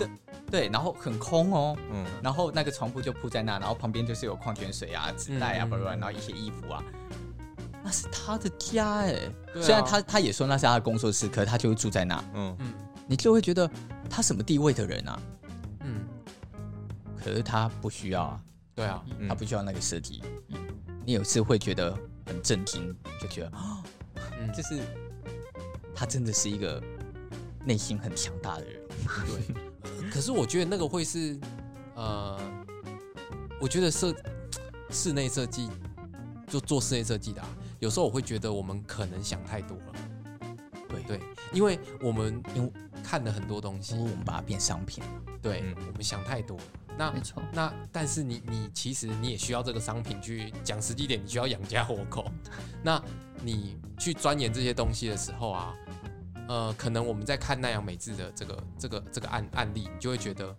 [0.50, 6.84] 对，然后很空哦，嗯，然后那个床铺就铺在那，然后旁边就是有矿泉水啊、纸袋啊，不不，然后一些衣服啊，
[7.84, 9.14] 那是他的家哎。
[9.14, 12.56] 啊、虽然他他也说那是他的工作室，可是他就会住在那，嗯。
[12.60, 12.74] 嗯，
[13.08, 13.70] 你就会觉得
[14.10, 15.20] 他什么地位的人啊，
[15.82, 16.08] 嗯，
[17.18, 18.40] 可是他不需要啊，
[18.74, 20.58] 对啊，他不需要那个设计，嗯，
[21.06, 23.84] 你有时会觉得很震惊，就觉得啊，
[24.40, 24.80] 嗯，就是
[25.94, 26.82] 他真的是一个
[27.66, 28.82] 内心很强大的人，
[29.26, 29.56] 对。
[30.12, 31.38] 可是我觉得那个会是，
[31.96, 32.40] 呃，
[33.60, 34.16] 我觉得设
[34.90, 35.70] 室内设计
[36.48, 37.50] 就做室内设计的啊，
[37.80, 39.94] 有时候我会觉得我们可能想太多了。
[40.88, 41.20] 对对，
[41.52, 42.72] 因为我们因为
[43.04, 45.04] 看了很多东西，我们把它变商品。
[45.42, 46.58] 对，嗯、我们想太多。
[46.98, 47.44] 那没错。
[47.52, 52.32] 那但是你你其实你也需要这个商品去讲实际点，你需要养家活口。
[52.82, 53.04] 那
[53.44, 55.76] 你去钻研这些东西的时候啊。
[56.48, 60.56] 呃，可能我们在看奈良美智的这个这个这个案案例，你就会觉得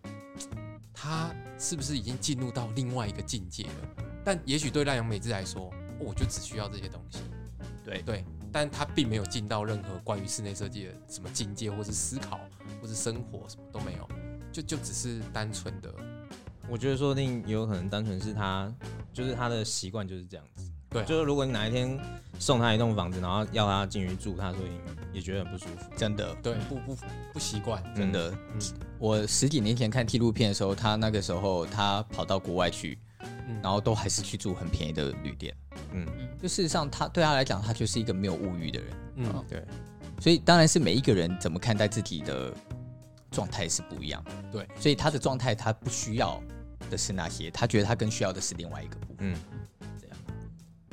[0.92, 4.04] 他是不是已经进入到另外一个境界了？
[4.24, 7.20] 但也许对奈良美智来说，我就只需要这些东西，
[7.84, 12.40] 对对，但他并没有进到任何关于室内设计的什么境界，或是思考，
[12.82, 14.08] 或是生活什么都没有，
[14.50, 15.94] 就就只是单纯的，
[16.68, 18.74] 我觉得说不定也有可能单纯是他，
[19.12, 20.72] 就是他的习惯就是这样子。
[20.88, 21.98] 对，就是如果你哪一天
[22.38, 24.60] 送他一栋房子，然后要他进去住，他说
[25.12, 25.90] 也觉得很不舒服。
[25.96, 26.96] 真的，对，不不
[27.32, 28.30] 不习惯，真的。
[28.30, 28.60] 嗯，
[28.98, 32.98] 我十几年前看纪录片的时候，他那个时候他跑到国外去，
[33.62, 35.54] 然后都还是去住很便宜的旅店。
[35.92, 36.06] 嗯，
[36.40, 38.92] 就事实上他对他来讲，他就是一个没有物欲的人。
[39.16, 39.64] 嗯，对。
[40.20, 42.52] 所以当然是每一个人怎么看待自己的
[43.30, 44.24] 状态是不一样。
[44.50, 46.42] 对，所以他的状态他不需要
[46.90, 49.16] 的是那些，他觉得他更需要的是另外一个部分。
[49.32, 49.36] 嗯。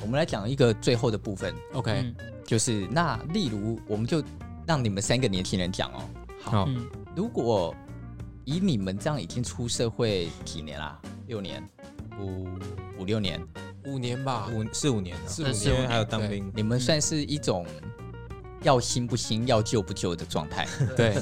[0.03, 2.13] 我们来讲一个最后的部分，OK，
[2.45, 4.23] 就是那例如，我们就
[4.67, 6.03] 让你们三个年轻人讲哦。
[6.43, 6.85] 好，嗯、
[7.15, 7.73] 如果
[8.45, 10.99] 以你们这样已经出社会几年啦？
[11.27, 11.63] 六年、
[12.19, 12.47] 五。
[12.99, 13.41] 五六年、
[13.85, 15.89] 五年吧，五四五年，四五年。
[15.89, 17.65] 还有当兵，你们算是一种
[18.61, 20.67] 要新不新、要旧不旧的状态。
[20.95, 21.17] 对。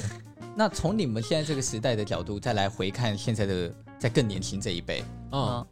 [0.54, 5.02] 那从你们现在这个时代的角度，再来回看现在的在更年轻这一辈，
[5.32, 5.66] 嗯，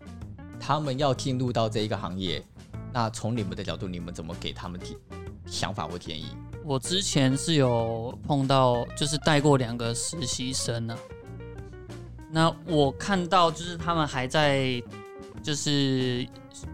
[0.59, 2.43] 他们要进入到这一个行业。
[2.93, 4.97] 那从你们的角度，你们怎么给他们提
[5.47, 6.27] 想法或建议？
[6.65, 10.99] 我之前是有碰到，就是带过两个实习生呢、啊。
[12.31, 14.83] 那我看到就是他们还在
[15.43, 16.27] 就是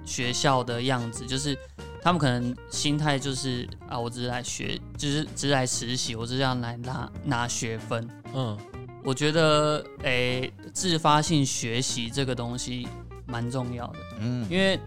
[0.05, 1.57] 学校的样子，就是
[2.03, 8.09] 他们可能心态就是啊，我只是来学，就是只是来实习，我只是要来拿拿学分。
[8.35, 8.59] 嗯，
[9.05, 12.89] 我觉得诶、欸，自发性学习这个东西
[13.27, 13.99] 蛮重要的。
[14.21, 14.81] 嗯，因为。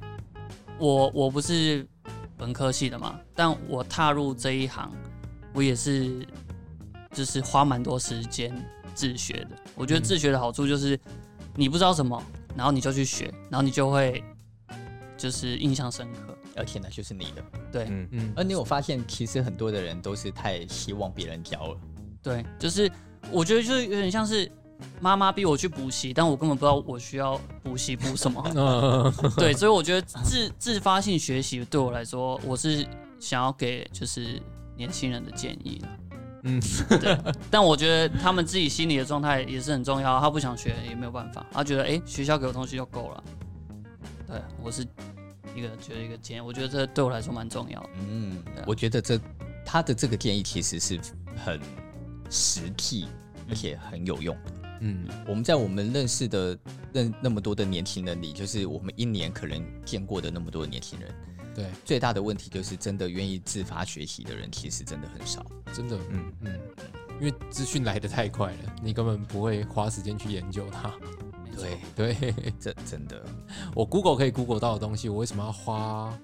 [0.80, 1.86] 我我不是
[2.38, 4.92] 本科系的嘛，但我踏入这一行，
[5.54, 6.26] 我也是
[7.12, 8.52] 就是花蛮多时间
[8.96, 9.50] 自学的。
[9.76, 10.98] 我觉得自学的好处就是，
[11.56, 12.22] 你不知道什么，
[12.56, 14.24] 然后你就去学，然后你就会
[15.18, 16.36] 就是印象深刻。
[16.56, 17.44] 而且呢，就是你的。
[17.72, 18.34] 对，嗯嗯。
[18.36, 21.78] 而你有发现，其实很多的人都是太希望别人教了。
[22.24, 22.92] 对，就是
[23.32, 24.50] 我觉得就是有点像是。
[25.02, 28.42] 妈妈逼我去补习，但我根本不知道我需要补习补什么。
[29.38, 32.86] 对，所以我觉得自自发性学习对我来说，我是
[33.20, 34.42] 想要给就是
[34.76, 35.82] 年轻人的建议。
[36.44, 36.62] 嗯，
[37.02, 37.18] 对。
[37.52, 40.20] 但我觉得他们自己心里的状态也是很重要。
[40.22, 43.24] 他不想学也没有办法，他觉得哎、欸，学校给我东西就够了。
[44.26, 44.88] 对，我是
[45.54, 47.90] 一个觉得一个建议，我觉得这对我来说蛮重要的。
[48.10, 49.20] 嗯，我觉得这
[49.66, 50.98] 他的这个建议其实是
[51.44, 51.60] 很
[52.30, 53.08] 实际，
[53.50, 54.52] 而且很有用的。
[54.80, 56.58] 嗯，我们在我们认识的
[56.92, 61.14] 那那么多的年轻人里，就是我们一年可能见过的那么多的年轻人，
[61.56, 66.32] 对，最大的问题就是真的愿意自发学习的人，其实真的很少，真的，嗯。
[66.42, 66.60] 嗯，
[67.20, 70.94] 因为资讯来的太快了，你根本不会花时间去研究它。
[71.56, 71.78] 对。
[72.16, 73.22] 对，这真的，
[73.76, 76.18] 我 Google 可以 Google 到的东西，我为什么要花？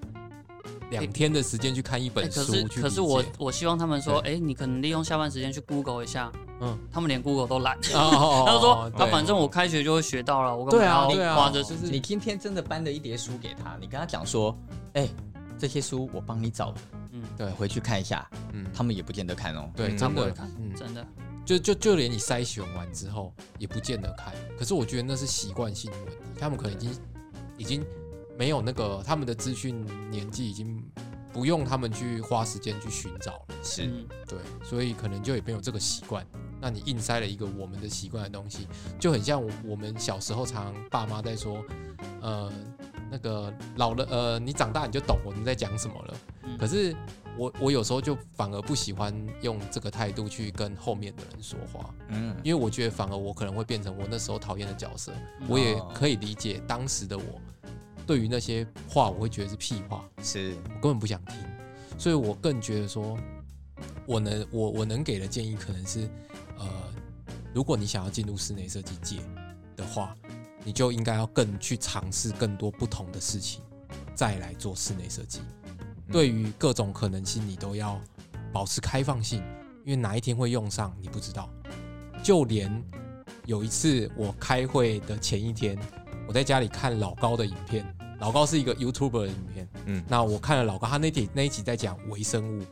[0.90, 6.30] 两天的时间去看一本书，欸、可是可是我我希望他们说，哎、欸，你可能利用下班时间去 Google 一下，
[6.60, 11.62] 嗯，他们连 Google 都懒， 他就说，他反正我开学就会学到了，我干嘛要花着？
[11.62, 14.56] 就是你今天真的搬了一叠书给他，你跟他讲说，
[14.94, 15.10] 哎、欸，
[15.58, 16.80] 这些书我帮你找的，
[17.12, 20.30] 嗯，对，回去看一下，嗯，他们也不见得看哦，对，真的。
[20.30, 21.06] 看，嗯，真的，
[21.44, 26.90] 就就就连你筛选完之后也不见得看，可是我觉得那是习惯性的问题，他们可能已经
[27.58, 27.84] 已经。
[28.38, 30.78] 没有那个他们的资讯年纪已经
[31.32, 33.86] 不用他们去花时间去寻找了，是。
[34.28, 36.22] 对，所以可能就也没有这个习惯。
[36.60, 38.66] 那你硬塞了一个我们的习惯的东西，
[38.98, 41.62] 就很像我们小时候常爸妈在说，
[42.20, 42.52] 呃，
[43.10, 46.14] 那个老了，呃，你长大你就懂我们在讲什么了。
[46.58, 46.94] 可是
[47.36, 55.12] 我我有时候就反而不喜欢用这个态度去跟后面的人说话，嗯，因为我觉得反而我可能会变成我那时候讨厌的角色。
[55.48, 57.24] 我也可以理解当时的我。
[58.06, 61.36] 对于那些话，我会觉得是屁话，是我根本不想听，
[61.98, 63.18] 所以我更觉得说，
[64.06, 66.08] 我能我我能给的建议可能是，呃，
[67.56, 69.16] 如果你想要进入室内设计界
[69.76, 70.14] 的话，
[70.62, 73.62] 你就应该要更去尝试更多不同的事情，
[74.14, 75.40] 再来做室内设计。
[76.12, 77.98] 对于各种可能性，你都要
[78.52, 79.42] 保持开放性，
[79.86, 81.48] 因为哪一天会用上你不知道。
[82.22, 82.70] 就连
[83.46, 85.78] 有一次我开会的前一天，
[86.28, 87.86] 我在家里看老高的影片。
[88.18, 92.62] 老高是一个 YouTuber 的影片，嗯，那我看了老高，他那天那一集在讲微生物，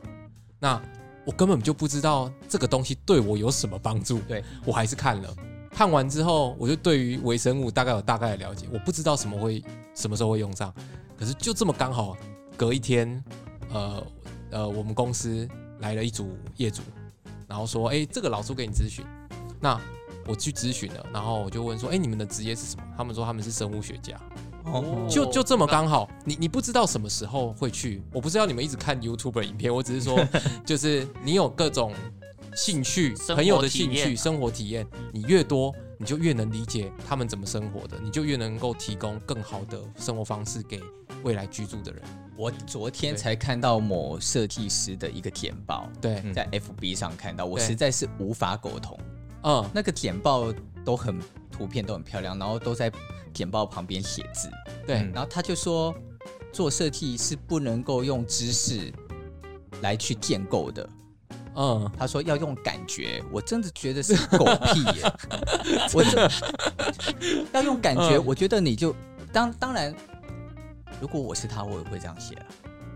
[0.59, 0.79] 那
[1.25, 5.35] 我根本就不知道这个东西对我有什么帮助，对，我还是看了，
[5.71, 9.63] 看完之后，我就对于微生物大概有大概的了解，我不知道什么会
[9.93, 10.73] 什么时候会用上，
[11.17, 12.15] 可是就这么刚好
[12.55, 13.23] 隔一天，
[13.71, 14.07] 呃
[14.51, 15.47] 呃，我们公司
[15.79, 16.81] 来了一组业主，
[17.47, 19.03] 然后说，哎，这个老苏给你咨询，
[19.59, 19.79] 那
[20.27, 22.83] 我去咨询了，然后我就问说，哎，你们的职业是什么？
[22.95, 24.19] 他们说他们是生物学家。
[24.65, 30.19] 哦，就就这么刚好，你你不知道什么时候会去，我不是要你们一直看 YouTuber 影片，我只是说，
[30.65, 31.93] 就是你有各种
[32.55, 40.81] 兴趣，朋友的兴趣，生活体验，你越多，你就越能理解他们怎么生活的，你就越能够提供更好的生活方式给
[41.23, 42.01] 未来居住的人。
[42.37, 48.99] 我昨天才看到某设计师的一个简报，对，在 FB 上看到，我实在是无法苟同。
[49.43, 50.51] 嗯，那个简报
[50.83, 51.17] 都很
[51.55, 52.91] 图片都很漂亮，然后都在
[53.33, 54.49] 简报旁边写字，
[54.85, 55.95] 对，然后他就说
[56.51, 58.91] 做设计是不能够用知识
[59.81, 60.89] 来去建构的。
[61.55, 65.09] 嗯，他说要用感觉，我真的觉得是狗屁耶！
[65.95, 66.29] 我这
[67.53, 68.93] 要用感觉，我觉得你就
[69.31, 69.95] 当当然，
[70.99, 72.45] 如果我是他，我也会这样写啊。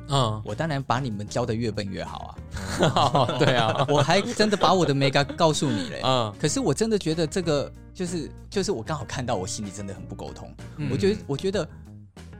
[0.09, 2.35] 嗯，我当然把你们教的越笨越好
[2.79, 3.37] 啊。
[3.39, 6.01] 对啊， 我还真的把我的 mega 告诉你嘞。
[6.03, 10.53] 嗯，可是我真的觉得这个就是就是我刚好看到，我心里真的很不沟通。
[10.91, 11.67] 我觉得我觉得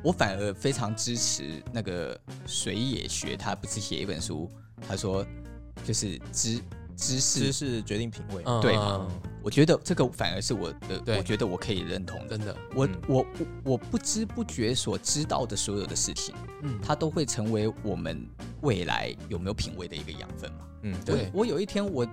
[0.04, 4.50] 我反而非常支持那个水野学，他不是写一本书，
[4.88, 5.26] 他说。
[5.86, 6.60] 就是知
[7.00, 9.08] 知识知识决定品味，对吗？
[9.42, 10.70] 我觉得这个反而是我
[11.06, 12.38] 的，我觉得我可以认同的。
[12.38, 13.26] 真的，我我
[13.64, 18.28] 我不知不觉所知道的所有的事情，嗯，它都会成为我们
[18.62, 20.60] 未来有没有品味的一个养分嘛。
[20.84, 21.32] 嗯，对。
[21.34, 22.06] 我有一天我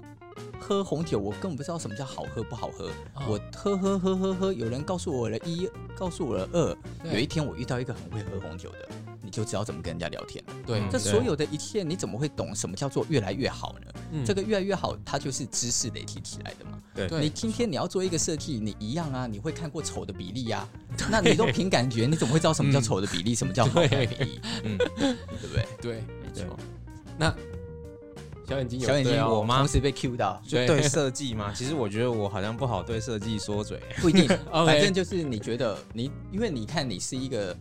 [0.61, 2.89] 喝红酒，我根本不知道什么叫好喝不好喝。
[3.29, 6.77] 我喝喝喝喝喝，有人告诉我了一，告诉我了二。
[7.13, 8.89] 有一天我遇到一个很会喝红酒的。
[9.23, 10.43] 你就知道怎么跟人家聊天。
[10.65, 13.86] 对，这所有的一切，你怎么会懂什么叫做越来越好呢？
[14.13, 16.81] 嗯、这个越来越好，它就是知识累积起来的嘛。
[16.95, 21.07] 对，你今天你要做一个设计，你一样啊，你会看过丑的比例呀、啊。
[21.11, 24.41] 那你都凭感觉，你怎么会知道什么叫丑的比例，嗯、什么叫 好的比例？
[24.65, 25.67] 嗯，对不对？
[25.81, 26.59] 对，没错。
[27.19, 27.35] 那
[28.49, 29.59] 小眼睛有，小眼睛我吗？
[29.59, 31.53] 同时被 Q 到，就对设计吗？
[31.57, 34.29] 其实我觉得我好像不好对设计说嘴，不一定。
[34.51, 37.57] 反正就是你觉得你，因为你看你是一个。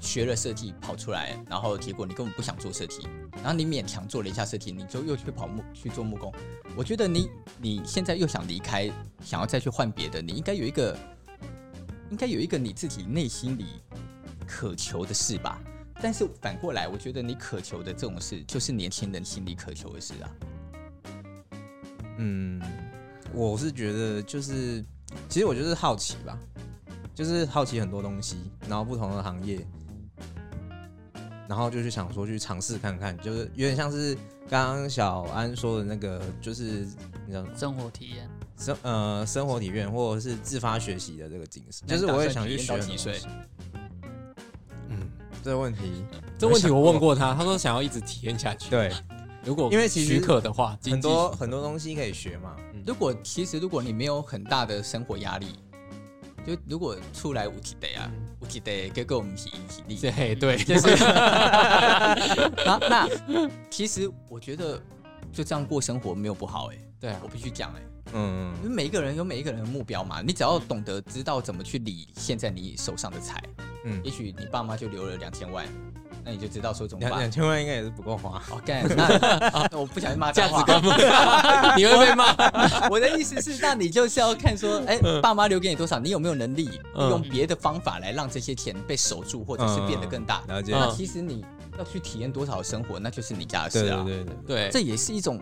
[0.00, 3.02] 学了设计跑出来，然后结果你根本不想做设计，
[3.36, 6.32] 然后你勉强做了一下设计，你就又去跑木去做木工。
[6.76, 7.30] 我觉得你
[7.60, 8.90] 你现在又想离开，
[9.22, 10.96] 想要再去换别的，你应该有一个，
[12.10, 13.66] 应该有一个你自己内心里
[14.46, 15.60] 渴求的事吧。
[16.00, 20.30] 但是反过来，我觉得你渴求的这种事，就是年轻人心里渴求的事啊。
[22.18, 22.62] 嗯，
[23.32, 24.84] 我是觉得就是，
[25.28, 26.38] 其实我就是好奇吧，
[27.16, 28.36] 就是好奇很多东西，
[28.68, 29.66] 然后不同的行业。
[31.48, 34.14] 然后就去想说去尝试看看，就是有点像是
[34.50, 36.86] 刚刚小安说的那个，就是
[37.26, 38.28] 你知道生活体验，
[38.58, 43.18] 生呃生活体验或者是自发学习的这个精神，就是我也想去学几岁。
[44.90, 45.10] 嗯，
[45.42, 46.04] 这个问题，
[46.38, 48.68] 这个问题我问过他，他说想要一直体验下去。
[48.68, 48.92] 对，
[49.42, 52.54] 如果因为其实许可的话，很多很多东西可以学嘛。
[52.86, 55.46] 如果其实如果你没有很大的生活压力。
[56.46, 58.10] 就如果出来五几代啊，
[58.40, 60.96] 五几代给我们是一起力，对对，就是
[62.64, 63.08] 那那
[63.70, 64.80] 其实我觉得
[65.32, 67.82] 就这样过生活没有不好哎、欸，对啊，我必须讲哎，
[68.14, 73.42] 嗯，因为每一个人有每一个人的目标嘛，你只要懂得知道怎么去理现在你手上的财，
[73.84, 75.66] 嗯，也许你爸妈就留了两千万。
[76.28, 77.20] 那你就知道说怎么办？
[77.20, 78.42] 两千万应该也是不够花。
[78.50, 80.88] OK，，那我不小心骂价值观不，
[81.74, 82.34] 你会被骂。
[82.90, 90.42] 我的意思是，那你就是要看说，哎，爸妈留给你多少，你有没有能力用别的方法来让这些钱被守住，或者是变得更大？
[90.48, 90.72] 了解。
[90.72, 91.42] 那其实你
[91.78, 94.04] 要去体验多少生活，那就是你家的事啊。
[94.04, 95.40] 对对对对，这也是一种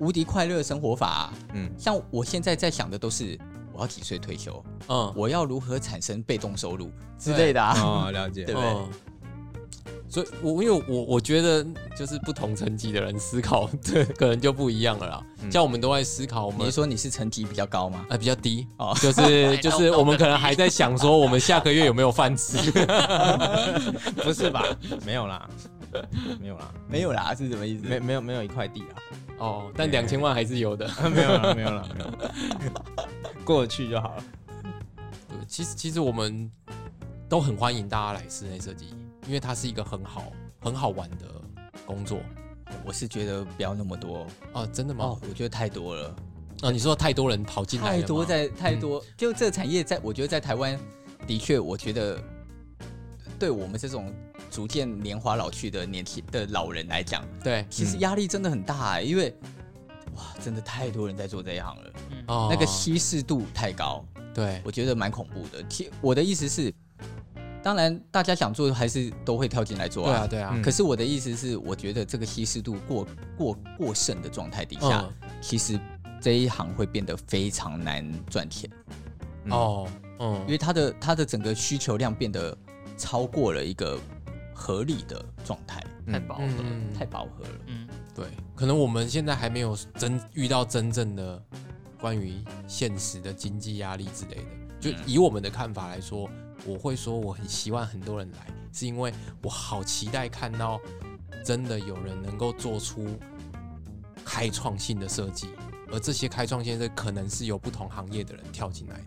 [0.00, 1.32] 无敌快乐的生活法。
[1.52, 3.38] 嗯，像我现在在想的都是，
[3.72, 4.60] 我要几岁退休？
[4.88, 7.78] 嗯，我要如何产生被动收入之类的啊？
[7.80, 8.74] 哦，了解， 对不对？
[10.08, 11.64] 所以，我因为我我觉得，
[11.96, 15.26] 就是不同层级的人思考， 对，可能就不一样了啦。
[15.42, 18.06] 嗯、像我们都在思考，我们你说你是层级比较高吗？
[18.08, 22.56] 啊，比较低哦，就是 就是我们可能还在想说，我们下个月有没有饭吃？
[24.22, 24.64] 不是吧？
[25.04, 25.48] 没有啦，
[26.40, 27.86] 没有啦，没有啦，是什么意思？
[27.86, 28.86] 没没有没有一块地啦？
[29.38, 30.88] 哦，但两千万还是有的。
[31.14, 33.08] 没有了，没有了，没有了，
[33.44, 34.24] 过去就好了。
[35.28, 36.50] 对，其实其实我们
[37.28, 38.94] 都很欢迎大家来室内设计。
[39.28, 41.26] 因为它是一个很好很好玩的
[41.84, 42.18] 工作，
[42.82, 44.26] 我是觉得不要那么多。
[44.54, 45.04] 哦，真的吗？
[45.04, 46.16] 哦，我觉得太多了。
[46.62, 50.80] 啊，你说太多人跑进来，太多在太多，嗯、就这个产业在，我觉得在台湾
[51.26, 52.18] 的确，我觉得
[53.38, 54.10] 对我们这种
[54.50, 59.36] 逐渐年华老去的年轻的老人来讲，对，其实压力真的很大，欸，因为
[60.14, 61.92] 哇，真的太多人在做这一行了，
[62.28, 64.02] 哦，那个稀释度太高，
[64.34, 65.62] 对，我觉得蛮恐怖的。
[65.68, 66.72] 其我的意思是。
[67.62, 70.26] 当然，大家想做还是都会跳进来做啊。
[70.26, 70.62] 对啊，对啊。
[70.62, 73.06] 可是我的意思是，我觉得这个稀释度过
[73.36, 75.78] 过过剩的状态底下，嗯、其实
[76.20, 78.70] 这一行会变得非常难赚钱。
[79.50, 79.88] 哦，
[80.18, 82.56] 嗯，因为它的它的整个需求量变得
[82.96, 83.98] 超过了一个
[84.54, 86.52] 合理的状态，太饱和了，
[86.98, 87.50] 太饱和了。
[87.66, 91.42] 嗯，对，可能我们现在还没有真遇到真正的
[92.00, 94.42] 关于现实的经济压力之类的。
[94.80, 96.28] 就以我们的看法来说，
[96.66, 100.80] 我会说我很希望很多人来，是因为我好期待看到
[101.44, 103.18] 真的有人能够做出
[104.24, 105.48] 开创性的设计，
[105.90, 109.04] 而这些开创性的可能是由不同行业的人跳进来的。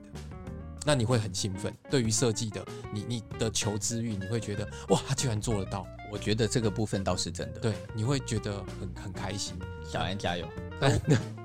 [0.84, 5.86] 那你会很兴奋，对于设计的你，你的求知欲，你会觉得哇，他居然做得到。
[6.12, 9.56] 我觉得这个部分倒是真的，对，你会觉得很很开心。
[9.88, 10.46] 小安加油！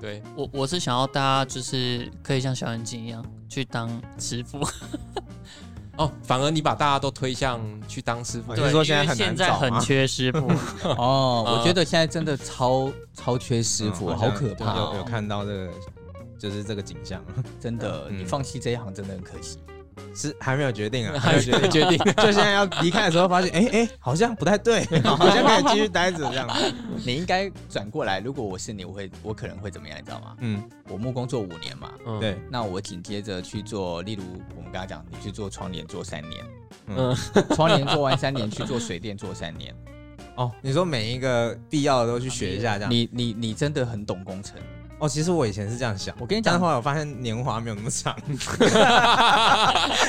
[0.01, 4.59] 对 我，我是想要大家就是可以像小眼睛一样去当师傅。
[5.97, 10.47] 哦，反而你把大家都推向去当师傅，就是说现在很现在很缺师傅
[10.97, 11.57] 哦。
[11.57, 14.75] 我觉得现在真的超超缺师傅，好可怕。
[14.75, 15.69] 有有看到这个，
[16.37, 17.23] 就是这个景象，
[17.59, 19.57] 真的，你放弃这一行真的很可惜。
[20.15, 26.47] 是还没有决定啊， 还没有决定， 就现在要离开的时候，发现哎哎，好像不太对， 好像可以继续待着这样。
[27.05, 30.35] 你应该转过来，如果我是你，我会我可能会怎么样，你知道吗？
[30.39, 34.23] 嗯，我木工做五年嘛，对，那我紧接着去做，例如
[34.55, 36.45] 我们刚刚讲，你去做窗帘做三年，
[36.87, 37.15] 嗯，
[37.55, 39.73] 窗帘做完三年，去做水电做三年。
[40.35, 42.91] 哦，你说每一个必要的都去学一下，这样。
[42.91, 44.59] 你你你真的很懂工程。
[44.99, 48.15] 哦，其实我以前是这样想，我跟你讲，但后来我发现年华没有那么长，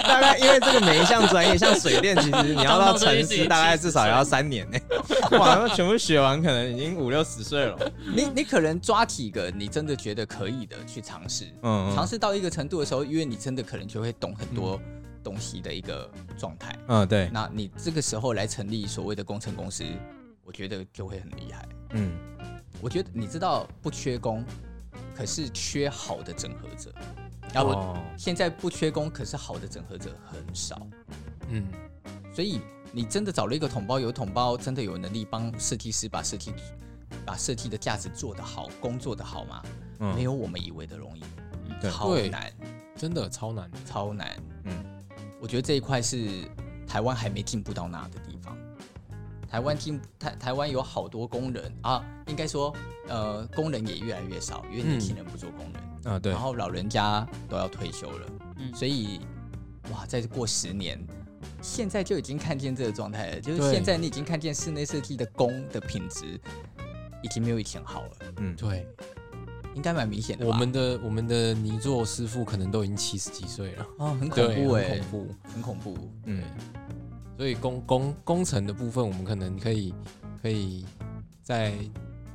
[0.03, 4.79] 大概因为这个每一项专业，像水电，其实你要到成师，大概至少要三年呢。
[5.39, 7.77] 哇，那全部学完，可能已经五六十岁了。
[8.15, 14.81] 你你可能抓几个，你真的觉得可以的去尝试，嗯，尝试到一个程度的时候，因为你真的可能就会懂很多
[15.23, 17.29] 东西的一个状态，嗯，对。
[17.31, 19.85] 那你这个时候来成立所谓的工程公司，
[20.45, 21.69] 我觉得就会很厉害。
[21.91, 22.13] 嗯，
[22.81, 24.43] 我觉得你知道不缺工。
[25.15, 26.93] 可是缺好的整合者，
[27.53, 30.87] 然后现在不缺工，可是好的整合者很少，
[31.49, 31.67] 嗯，
[32.35, 32.61] 所以
[32.93, 36.53] 你真的找了一个统包，有统包真的有能力帮设计师把设计
[37.27, 39.63] 把设计的价值做得好，工作得好吗？
[40.01, 41.23] 嗯，没有我们以为的容易，
[41.91, 42.53] 超难，
[42.97, 44.85] 真的超难，超难，嗯，
[45.41, 46.49] 我觉得这一块是
[46.87, 48.28] 台湾还没进步到那的地方。
[49.51, 52.75] 台湾听台台湾有好多工人啊，应该说，
[53.09, 58.27] 呃，工人也越来越少，因为年轻人不做工人、嗯、啊，对，然后老人家都要退休了，
[58.59, 59.21] 嗯，所以，
[59.91, 61.03] 哇，再过十年，
[61.63, 66.39] 现在就已经看见这个状态了，就是现在你已经看见室内设计的工的品质
[67.23, 68.87] 已经没有以前好了，嗯，对，
[69.75, 70.47] 应该蛮明显的。
[70.47, 76.43] 我们的我们的泥作师傅可能都已经七十几岁了，哦，很恐怖哎、欸，很恐怖，很恐怖，嗯。
[77.39, 79.95] 所以工工工程的部分，我们可能可以
[80.43, 80.85] 可以
[81.41, 81.73] 再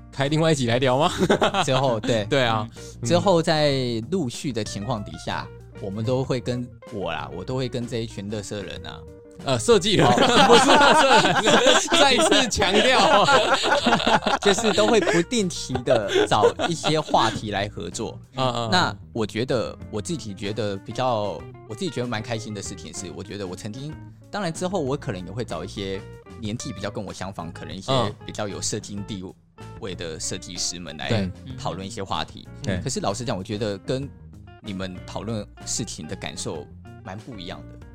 [0.10, 1.12] 开另外一集来聊吗？
[1.66, 2.24] 之后对。
[2.32, 2.66] 对啊，
[3.04, 5.46] 之后在陆续的情况底下，
[5.82, 8.98] 我们都会跟我啦，我都会跟这一群垃圾人啊，
[9.44, 10.08] 呃，设计人。
[10.08, 13.26] 不是设计人，再次强调，
[14.40, 18.18] 就是都会不定期的找一些话题来合作。
[18.36, 23.94] 啊那我觉得我自己觉得比较，我自己觉得蛮开心的事情是，我觉得我曾经。
[24.34, 26.02] 当然之后我可能也会找一些
[26.40, 27.92] 年纪比较跟我相仿，可能一些
[28.26, 29.24] 比较有设计地
[29.80, 32.48] 位的设计师们来讨论一些话题。
[32.64, 34.10] 对，可是老实讲，我觉得跟
[34.62, 36.66] 你们讨论事情的感受
[37.04, 37.86] 蛮不一样的，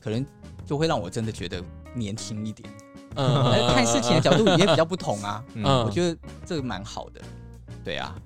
[0.00, 0.24] 可能
[0.64, 1.62] 就会让我真的觉得
[1.94, 2.66] 年轻一点。
[3.16, 5.44] 嗯，看事情的角度也比较不同啊。
[5.52, 7.20] 嗯，我觉得这个蛮好的。
[7.84, 8.16] 对啊，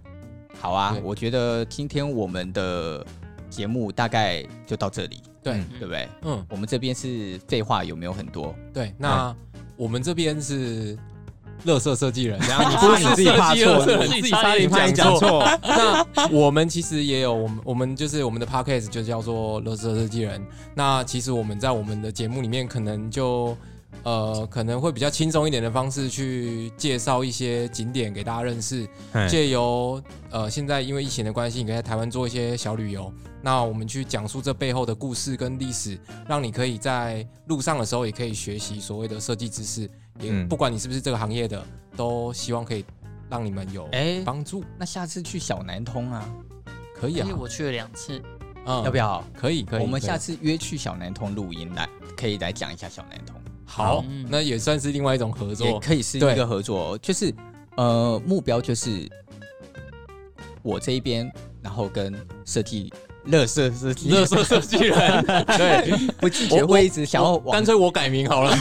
[0.61, 3.05] 好啊，我觉得今天我们的
[3.51, 5.21] 节目大概就到这里。
[5.43, 6.09] 对，对不对？
[6.23, 8.55] 嗯，我们这边是废话有没有很多？
[8.73, 9.35] 对，那
[9.77, 10.99] 我们这边是
[11.65, 15.45] 乐色设计人， 然后你不是你自己怕错，你自己差点讲错。
[15.63, 20.45] 那我们其实也有，我们我们就是我们的 podcast 就叫做乐色设计人。
[20.75, 23.57] 那其实我们在我们的节目里面，可能就
[24.03, 28.87] 呃可能会比较轻松一点的方式去介绍一些景点给大家认识，
[29.29, 30.01] 借由
[30.31, 33.13] 呃现在因为疫情的关系，你可以在台湾做一些小旅游。
[33.41, 35.99] 那我们去讲述这背后的故事跟历史，
[36.29, 39.89] 让你可以在路上的时候也可以学习所谓的设计知识。
[40.21, 41.65] 也不管你是不是这个行业的，
[41.97, 42.85] 都希望可以
[43.31, 43.89] 让你们有
[44.25, 44.65] 帮助。
[44.77, 46.29] 那下次去小南通啊，
[46.93, 48.21] 可以啊，我去了两次，
[48.67, 49.23] 嗯，要不要？
[49.33, 49.83] 可以，可以。
[49.83, 53.37] 我们下次约去小南通录音来，可以来讲一下小南通。
[53.65, 57.33] 好，那也算是另外一种合作，也可以是一个合作，就是
[57.77, 59.09] 呃，目标就是
[60.63, 61.31] 我这一边，
[61.63, 62.13] 然后跟
[62.45, 62.93] 设计。
[63.29, 65.25] 乐色设计，乐色设计人，
[65.57, 68.57] 对，不拒绝会一直想要，干脆我改名好了。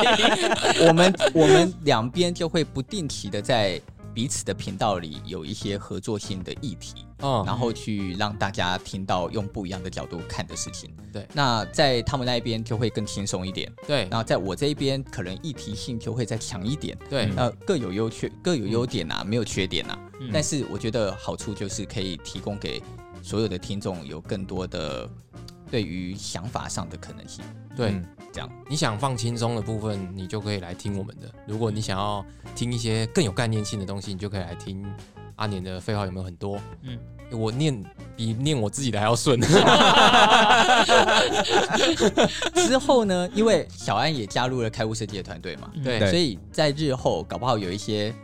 [0.86, 3.80] 我们我们两边就会不定期的在
[4.14, 10.90] 彼此的频道里有一些合作性的议题，嗯，然后去让大家听到用不一样的角度看的事情。
[11.12, 13.70] 对，那在他们那一边就会更轻松一点。
[13.86, 16.96] 对，然后在我这一边可能议题性就会再强一点。
[17.10, 19.98] 对，呃，各有优缺，各有优点啊，没有缺点啊。
[20.18, 22.82] 嗯、但是我觉得好处就是可以提供给
[23.26, 25.10] 所有的听众有更多的
[25.68, 27.44] 对于想法上的可能性。
[27.76, 32.24] 对，嗯、这样你想放轻松的部分，你就可以来听我们的；如果你想要
[32.54, 34.86] 听一些更有概念性的东西，你就可以来听
[35.34, 36.60] 阿年的废话有没有很多？
[36.82, 36.96] 嗯。
[37.32, 37.84] 我念
[38.16, 39.40] 比念我自己的还要顺。
[42.54, 48.14] 之后呢，因为小安也加入了开悟设计的团队嘛，对，所以在日后搞不好有一些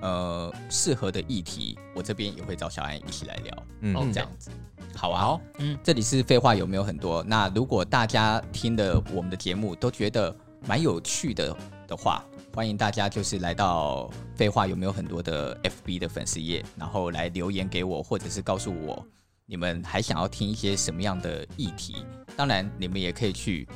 [0.00, 3.66] 呃适合的议题，我这边也会找小安一起来聊。
[3.80, 4.50] 嗯，这样子，
[4.94, 5.20] 好啊。
[5.20, 7.22] 好，嗯，这里是废话有没有很多？
[7.24, 10.34] 那如果大家听的我们的节目都觉得
[10.66, 11.56] 蛮有趣的
[11.86, 12.24] 的话。
[12.52, 19.06] 欢迎大家就是来到废话有没有很多的 FB 的粉丝页，然后来留言给我，或者是告诉我
[19.46, 22.04] 你们还想要听一些什么样的议题。
[22.36, 23.68] 当然，你们也可以去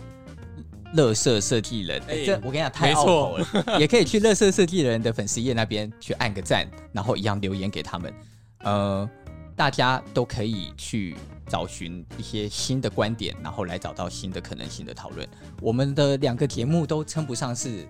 [0.95, 3.47] 乐色设计人，欸、这我跟你讲太拗口了，
[3.79, 8.13] 也可以去乐色设计人的粉丝页那边去按个赞，然后一样留言给他们。
[8.61, 9.09] 呃，
[9.55, 11.17] 大家都可以去
[11.47, 15.29] 找寻一些新的观点，然后来找到新的可能性的讨论。
[15.61, 17.87] 我们的两个节目都称不上是。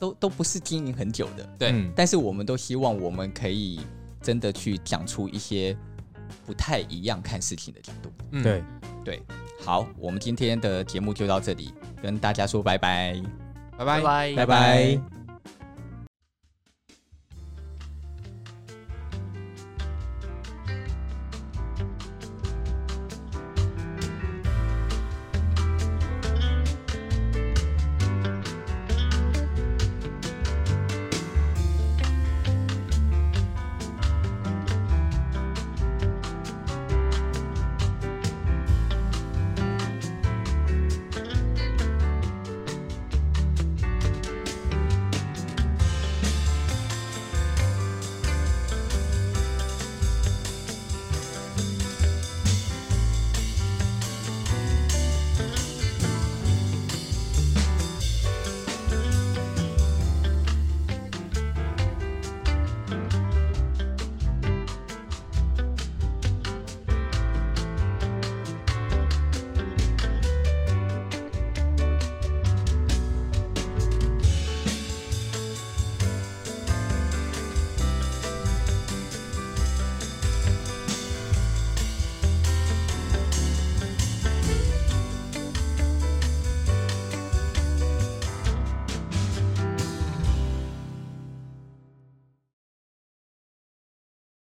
[0.00, 3.80] 都都不是经营很久的，对，嗯、但是我们都希望我们可以
[4.22, 5.76] 真的去讲出一些
[6.46, 8.10] 不太一样看事情的角度。
[8.30, 8.64] 嗯、对
[9.04, 9.22] 对，
[9.62, 11.72] 好，我们今天的节目就到这里，
[12.02, 13.20] 跟大家说拜拜，
[13.76, 14.34] 拜拜，拜拜。
[14.34, 15.19] 拜拜。